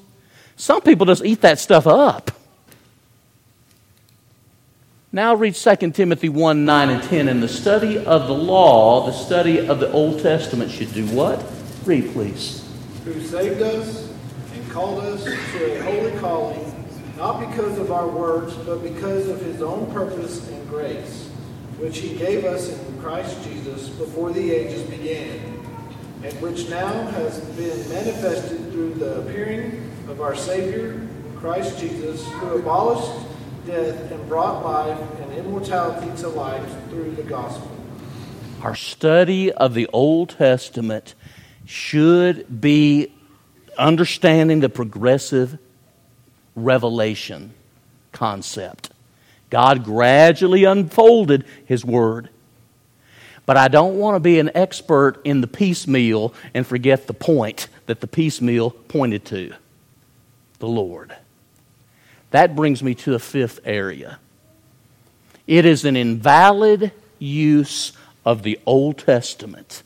some 0.55 0.79
people 0.79 1.05
just 1.05 1.25
eat 1.25 1.41
that 1.41 1.59
stuff 1.59 1.85
up. 1.85 2.31
Now 5.15 5.33
read 5.33 5.55
2 5.55 5.91
Timothy 5.91 6.27
1 6.27 6.65
9 6.65 6.89
and 6.89 7.01
10. 7.01 7.29
And 7.29 7.41
the 7.41 7.47
study 7.47 8.05
of 8.05 8.27
the 8.27 8.33
law, 8.33 9.05
the 9.05 9.13
study 9.13 9.65
of 9.65 9.79
the 9.79 9.89
Old 9.93 10.19
Testament 10.19 10.69
should 10.69 10.93
do 10.93 11.05
what? 11.05 11.41
Read, 11.85 12.11
please. 12.11 12.69
Who 13.05 13.21
saved 13.21 13.61
us 13.61 14.11
and 14.53 14.71
called 14.71 15.05
us 15.05 15.23
to 15.23 15.31
a 15.31 15.81
holy 15.83 16.19
calling, 16.19 16.85
not 17.15 17.49
because 17.49 17.79
of 17.79 17.93
our 17.93 18.09
works, 18.09 18.55
but 18.65 18.83
because 18.83 19.29
of 19.29 19.39
his 19.39 19.61
own 19.61 19.89
purpose 19.93 20.49
and 20.49 20.67
grace, 20.67 21.29
which 21.77 21.99
he 21.99 22.17
gave 22.17 22.43
us 22.43 22.77
in 22.77 23.01
Christ 23.01 23.41
Jesus 23.45 23.87
before 23.87 24.33
the 24.33 24.51
ages 24.51 24.83
began, 24.83 25.39
and 26.25 26.41
which 26.41 26.67
now 26.67 26.91
has 27.11 27.39
been 27.55 27.87
manifested 27.87 28.69
through 28.73 28.95
the 28.95 29.21
appearing 29.21 29.89
of 30.09 30.19
our 30.19 30.35
Savior, 30.35 31.07
Christ 31.37 31.79
Jesus, 31.79 32.27
who 32.33 32.57
abolished 32.57 33.25
death 33.65 34.11
and 34.11 34.27
brought 34.27 34.63
life 34.63 34.99
and 35.21 35.33
immortality 35.33 36.15
to 36.21 36.29
light 36.29 36.65
through 36.89 37.11
the 37.11 37.23
gospel. 37.23 37.71
Our 38.61 38.75
study 38.75 39.51
of 39.51 39.73
the 39.73 39.87
Old 39.93 40.29
Testament 40.29 41.15
should 41.65 42.61
be 42.61 43.11
understanding 43.77 44.59
the 44.59 44.69
progressive 44.69 45.57
revelation 46.55 47.53
concept. 48.11 48.91
God 49.49 49.83
gradually 49.83 50.63
unfolded 50.63 51.45
His 51.65 51.83
Word. 51.83 52.29
But 53.45 53.57
I 53.57 53.67
don't 53.67 53.99
want 53.99 54.15
to 54.15 54.19
be 54.19 54.39
an 54.39 54.49
expert 54.55 55.21
in 55.23 55.41
the 55.41 55.47
piecemeal 55.47 56.33
and 56.53 56.65
forget 56.65 57.05
the 57.05 57.13
point 57.13 57.67
that 57.85 58.01
the 58.01 58.07
piecemeal 58.07 58.71
pointed 58.71 59.25
to 59.25 59.53
the 60.57 60.67
Lord. 60.67 61.15
That 62.35 62.53
brings 62.53 62.83
me 62.83 62.95
to 62.95 63.15
a 63.15 63.19
fifth 63.19 63.61
area. 63.63 64.19
It 65.47 65.63
is 65.63 65.85
an 65.85 65.95
invalid 65.95 66.91
use 67.17 67.93
of 68.25 68.43
the 68.43 68.59
Old 68.65 68.97
Testament 68.97 69.83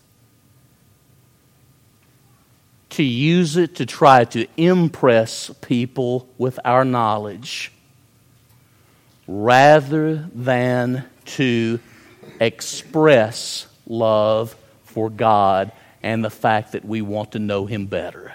to 2.90 3.04
use 3.04 3.56
it 3.56 3.76
to 3.76 3.86
try 3.86 4.26
to 4.26 4.48
impress 4.58 5.52
people 5.62 6.28
with 6.40 6.60
our 6.66 6.84
knowledge 6.84 7.72
rather 9.28 10.16
than 10.34 11.06
to 11.26 11.80
express 12.40 13.68
love 13.86 14.56
for 14.86 15.12
God 15.12 15.72
and 16.02 16.26
the 16.26 16.32
fact 16.32 16.72
that 16.72 16.84
we 16.84 17.04
want 17.04 17.34
to 17.34 17.40
know 17.40 17.68
Him 17.68 17.86
better. 17.86 18.34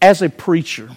As 0.00 0.22
a 0.22 0.30
preacher, 0.30 0.96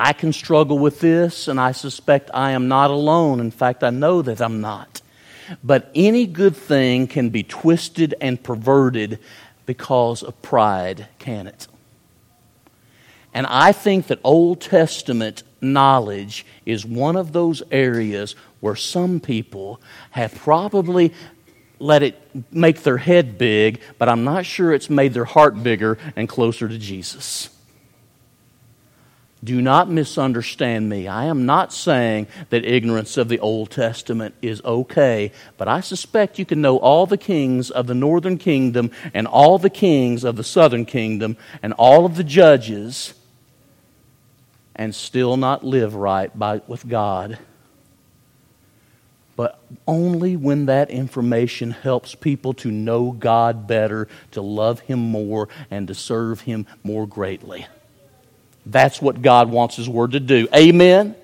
I 0.00 0.14
can 0.14 0.32
struggle 0.32 0.78
with 0.78 1.00
this, 1.00 1.46
and 1.46 1.60
I 1.60 1.72
suspect 1.72 2.30
I 2.32 2.52
am 2.52 2.68
not 2.68 2.90
alone. 2.90 3.38
In 3.38 3.50
fact, 3.50 3.84
I 3.84 3.90
know 3.90 4.22
that 4.22 4.40
I'm 4.40 4.60
not. 4.60 5.02
But 5.62 5.90
any 5.94 6.26
good 6.26 6.56
thing 6.56 7.06
can 7.06 7.28
be 7.28 7.42
twisted 7.42 8.14
and 8.20 8.42
perverted 8.42 9.18
because 9.66 10.22
of 10.22 10.40
pride, 10.40 11.08
can 11.18 11.46
it? 11.46 11.68
And 13.34 13.46
I 13.46 13.72
think 13.72 14.06
that 14.06 14.20
Old 14.24 14.62
Testament 14.62 15.42
knowledge 15.60 16.46
is 16.64 16.86
one 16.86 17.16
of 17.16 17.32
those 17.32 17.62
areas 17.70 18.34
where 18.60 18.76
some 18.76 19.20
people 19.20 19.80
have 20.12 20.34
probably 20.34 21.12
let 21.78 22.02
it 22.02 22.18
make 22.50 22.82
their 22.82 22.98
head 22.98 23.36
big, 23.36 23.80
but 23.98 24.08
I'm 24.08 24.24
not 24.24 24.46
sure 24.46 24.72
it's 24.72 24.90
made 24.90 25.14
their 25.14 25.24
heart 25.24 25.62
bigger 25.62 25.98
and 26.16 26.28
closer 26.28 26.68
to 26.68 26.78
Jesus. 26.78 27.50
Do 29.42 29.62
not 29.62 29.88
misunderstand 29.88 30.88
me. 30.88 31.08
I 31.08 31.24
am 31.24 31.46
not 31.46 31.72
saying 31.72 32.26
that 32.50 32.64
ignorance 32.64 33.16
of 33.16 33.28
the 33.28 33.38
Old 33.38 33.70
Testament 33.70 34.34
is 34.42 34.60
okay, 34.64 35.32
but 35.56 35.66
I 35.66 35.80
suspect 35.80 36.38
you 36.38 36.44
can 36.44 36.60
know 36.60 36.76
all 36.76 37.06
the 37.06 37.16
kings 37.16 37.70
of 37.70 37.86
the 37.86 37.94
northern 37.94 38.36
kingdom 38.36 38.90
and 39.14 39.26
all 39.26 39.58
the 39.58 39.70
kings 39.70 40.24
of 40.24 40.36
the 40.36 40.44
southern 40.44 40.84
kingdom 40.84 41.38
and 41.62 41.72
all 41.74 42.04
of 42.04 42.16
the 42.16 42.24
judges 42.24 43.14
and 44.76 44.94
still 44.94 45.38
not 45.38 45.64
live 45.64 45.94
right 45.94 46.38
by, 46.38 46.60
with 46.66 46.86
God. 46.86 47.38
But 49.36 49.58
only 49.86 50.36
when 50.36 50.66
that 50.66 50.90
information 50.90 51.70
helps 51.70 52.14
people 52.14 52.52
to 52.54 52.70
know 52.70 53.10
God 53.10 53.66
better, 53.66 54.06
to 54.32 54.42
love 54.42 54.80
Him 54.80 54.98
more, 54.98 55.48
and 55.70 55.88
to 55.88 55.94
serve 55.94 56.42
Him 56.42 56.66
more 56.82 57.06
greatly. 57.06 57.66
That's 58.66 59.00
what 59.00 59.22
God 59.22 59.50
wants 59.50 59.76
His 59.76 59.88
Word 59.88 60.12
to 60.12 60.20
do. 60.20 60.48
Amen? 60.54 61.16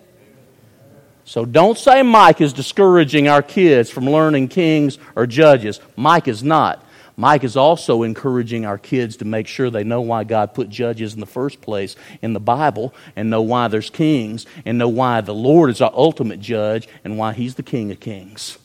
So 1.24 1.44
don't 1.44 1.76
say 1.76 2.02
Mike 2.02 2.40
is 2.40 2.52
discouraging 2.52 3.28
our 3.28 3.42
kids 3.42 3.90
from 3.90 4.08
learning 4.08 4.48
kings 4.48 4.98
or 5.16 5.26
judges. 5.26 5.80
Mike 5.96 6.28
is 6.28 6.42
not. 6.42 6.84
Mike 7.16 7.44
is 7.44 7.56
also 7.56 8.02
encouraging 8.02 8.66
our 8.66 8.76
kids 8.76 9.16
to 9.16 9.24
make 9.24 9.46
sure 9.46 9.70
they 9.70 9.84
know 9.84 10.02
why 10.02 10.22
God 10.22 10.54
put 10.54 10.68
judges 10.68 11.14
in 11.14 11.20
the 11.20 11.26
first 11.26 11.62
place 11.62 11.96
in 12.20 12.34
the 12.34 12.40
Bible 12.40 12.94
and 13.16 13.30
know 13.30 13.40
why 13.40 13.68
there's 13.68 13.88
kings 13.88 14.46
and 14.66 14.76
know 14.76 14.88
why 14.88 15.22
the 15.22 15.34
Lord 15.34 15.70
is 15.70 15.80
our 15.80 15.92
ultimate 15.94 16.40
judge 16.40 16.88
and 17.04 17.16
why 17.18 17.32
He's 17.32 17.54
the 17.54 17.62
King 17.62 17.90
of 17.90 18.00
Kings. 18.00 18.58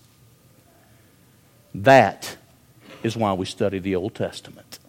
That 1.74 2.36
is 3.04 3.16
why 3.16 3.34
we 3.34 3.46
study 3.46 3.80
the 3.80 3.96
Old 3.96 4.14
Testament. 4.14 4.80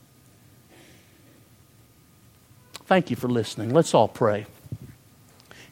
Thank 2.92 3.09
you 3.09 3.16
for 3.16 3.28
listening. 3.28 3.72
Let's 3.72 3.94
all 3.94 4.07
pray. 4.07 4.44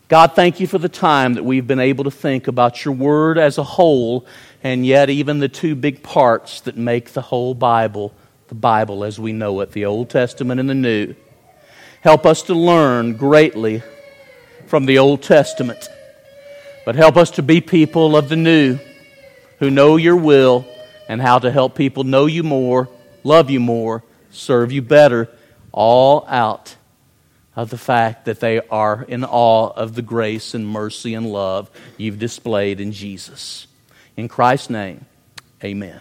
God, 0.09 0.33
thank 0.35 0.59
you 0.59 0.67
for 0.67 0.79
the 0.79 0.89
time 0.89 1.35
that 1.35 1.45
we've 1.45 1.67
been 1.67 1.79
able 1.79 2.05
to 2.05 2.11
think 2.11 2.49
about 2.49 2.83
your 2.83 2.95
word 2.95 3.37
as 3.37 3.59
a 3.59 3.63
whole, 3.63 4.25
and 4.63 4.87
yet 4.87 5.11
even 5.11 5.39
the 5.39 5.47
two 5.47 5.75
big 5.75 6.03
parts 6.03 6.63
that 6.63 6.79
make 6.79 7.11
the 7.11 7.21
whole 7.21 7.53
Bible, 7.53 8.15
the 8.49 8.55
Bible 8.55 9.05
as 9.05 9.21
we 9.21 9.35
know 9.35 9.61
it, 9.61 9.73
the 9.73 9.85
Old 9.85 10.09
Testament 10.09 10.61
and 10.61 10.71
the 10.71 10.75
New. 10.75 11.15
Help 12.01 12.25
us 12.25 12.41
to 12.45 12.55
learn 12.55 13.19
greatly 13.19 13.83
from 14.67 14.87
the 14.87 14.97
Old 14.97 15.23
Testament, 15.23 15.91
but 16.87 16.95
help 16.95 17.19
us 17.19 17.31
to 17.33 17.43
be 17.43 17.61
people 17.61 18.17
of 18.17 18.31
the 18.31 18.37
New 18.37 18.79
who 19.59 19.71
know 19.71 19.99
your 19.99 20.17
will 20.17 20.65
and 21.07 21.21
how 21.21 21.39
to 21.39 21.51
help 21.51 21.75
people 21.75 22.03
know 22.03 22.25
you 22.25 22.43
more, 22.43 22.89
love 23.25 23.51
you 23.51 23.61
more, 23.61 24.03
serve 24.31 24.73
you 24.73 24.81
better, 24.81 25.29
all 25.71 26.25
out 26.27 26.77
of 27.57 27.71
the 27.71 27.79
fact 27.79 28.25
that 28.25 28.41
they 28.41 28.61
are 28.69 29.05
in 29.09 29.25
awe 29.25 29.71
of 29.71 29.95
the 29.95 30.03
grace 30.03 30.55
and 30.55 30.67
mercy 30.67 31.15
and 31.15 31.27
love 31.27 31.71
you've 31.97 32.19
displayed 32.19 32.81
in 32.81 32.93
Jesus. 32.93 33.67
In 34.17 34.29
Christ's 34.29 34.71
name, 34.71 35.05
amen. 35.63 36.01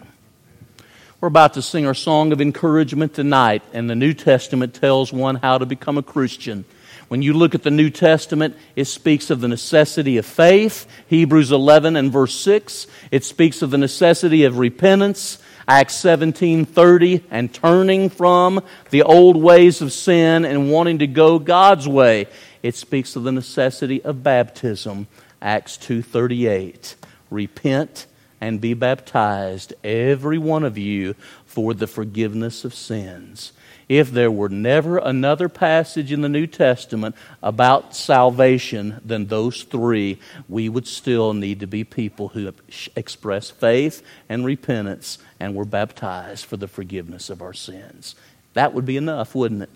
We're 1.21 1.27
about 1.27 1.55
to 1.55 1.62
sing 1.62 1.85
our 1.85 1.93
song 1.93 2.31
of 2.31 2.39
encouragement 2.39 3.13
tonight, 3.13 3.62
and 3.73 3.89
the 3.89 3.95
New 3.95 4.13
Testament 4.13 4.73
tells 4.73 5.12
one 5.12 5.35
how 5.35 5.57
to 5.57 5.65
become 5.65 5.97
a 5.97 6.03
Christian. 6.03 6.63
When 7.09 7.21
you 7.21 7.33
look 7.33 7.55
at 7.55 7.63
the 7.63 7.71
New 7.71 7.89
Testament, 7.89 8.55
it 8.75 8.85
speaks 8.85 9.29
of 9.29 9.41
the 9.41 9.47
necessity 9.47 10.17
of 10.17 10.25
faith, 10.25 10.85
Hebrews 11.07 11.51
11 11.51 11.95
and 11.95 12.12
verse 12.12 12.35
6. 12.35 12.88
It 13.12 13.25
speaks 13.25 13.62
of 13.62 13.71
the 13.71 13.77
necessity 13.77 14.43
of 14.43 14.59
repentance, 14.59 15.39
Acts 15.69 15.93
17:30 15.97 17.21
and 17.29 17.53
turning 17.53 18.10
from 18.10 18.63
the 18.89 19.03
old 19.03 19.38
ways 19.38 19.84
of 19.84 19.93
sin 19.93 20.43
and 20.43 20.71
wanting 20.71 20.97
to 20.97 21.05
go 21.05 21.38
God's 21.38 21.88
way. 21.88 22.25
It 22.63 22.73
speaks 22.73 23.15
of 23.15 23.23
the 23.23 23.32
necessity 23.32 24.01
of 24.01 24.23
baptism. 24.23 25.05
Acts 25.39 25.77
2:38. 25.77 26.95
Repent 27.29 28.08
and 28.41 28.60
be 28.60 28.73
baptized 28.73 29.75
every 29.84 30.39
one 30.39 30.63
of 30.63 30.75
you 30.75 31.13
for 31.45 31.75
the 31.75 31.86
forgiveness 31.86 32.65
of 32.65 32.73
sins 32.73 33.51
if 33.89 34.12
there 34.12 34.32
were 34.32 34.49
never 34.49 34.99
another 34.99 35.49
passage 35.49 36.12
in 36.12 36.21
the 36.21 36.30
New 36.30 36.45
Testament 36.45 37.15
about 37.41 37.95
salvation 37.95 39.02
than 39.04 39.25
those 39.25 39.63
three, 39.63 40.19
we 40.47 40.69
would 40.69 40.88
still 40.88 41.34
need 41.34 41.60
to 41.62 41.67
be 41.67 41.84
people 41.84 42.30
who 42.30 42.54
express 42.95 43.49
faith 43.49 44.04
and 44.30 44.45
repentance 44.45 45.17
and 45.39 45.56
were 45.56 45.65
baptized 45.65 46.45
for 46.45 46.56
the 46.56 46.67
forgiveness 46.67 47.32
of 47.32 47.41
our 47.41 47.54
sins. 47.54 48.13
That 48.54 48.75
would 48.75 48.86
be 48.86 48.95
enough, 48.95 49.34
wouldn't 49.34 49.63
it? 49.63 49.71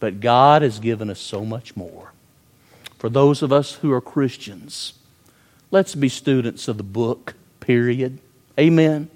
But 0.00 0.20
God 0.20 0.62
has 0.62 0.80
given 0.80 1.08
us 1.08 1.20
so 1.20 1.44
much 1.44 1.76
more. 1.76 2.10
For 2.98 3.08
those 3.08 3.40
of 3.40 3.52
us 3.52 3.74
who 3.74 3.92
are 3.92 4.00
Christians, 4.00 4.94
let's 5.70 5.94
be 5.94 6.08
students 6.08 6.66
of 6.66 6.76
the 6.76 6.82
book, 6.82 7.34
period. 7.60 8.18
Amen. 8.58 9.08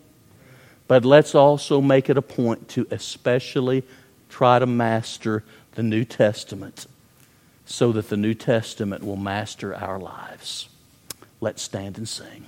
But 0.88 1.04
let's 1.04 1.34
also 1.34 1.80
make 1.80 2.08
it 2.08 2.16
a 2.16 2.22
point 2.22 2.68
to 2.70 2.86
especially 2.90 3.82
try 4.28 4.58
to 4.58 4.66
master 4.66 5.42
the 5.72 5.82
New 5.82 6.04
Testament 6.04 6.86
so 7.64 7.92
that 7.92 8.08
the 8.08 8.16
New 8.16 8.34
Testament 8.34 9.04
will 9.04 9.16
master 9.16 9.74
our 9.74 9.98
lives. 9.98 10.68
Let's 11.40 11.62
stand 11.62 11.98
and 11.98 12.08
sing. 12.08 12.46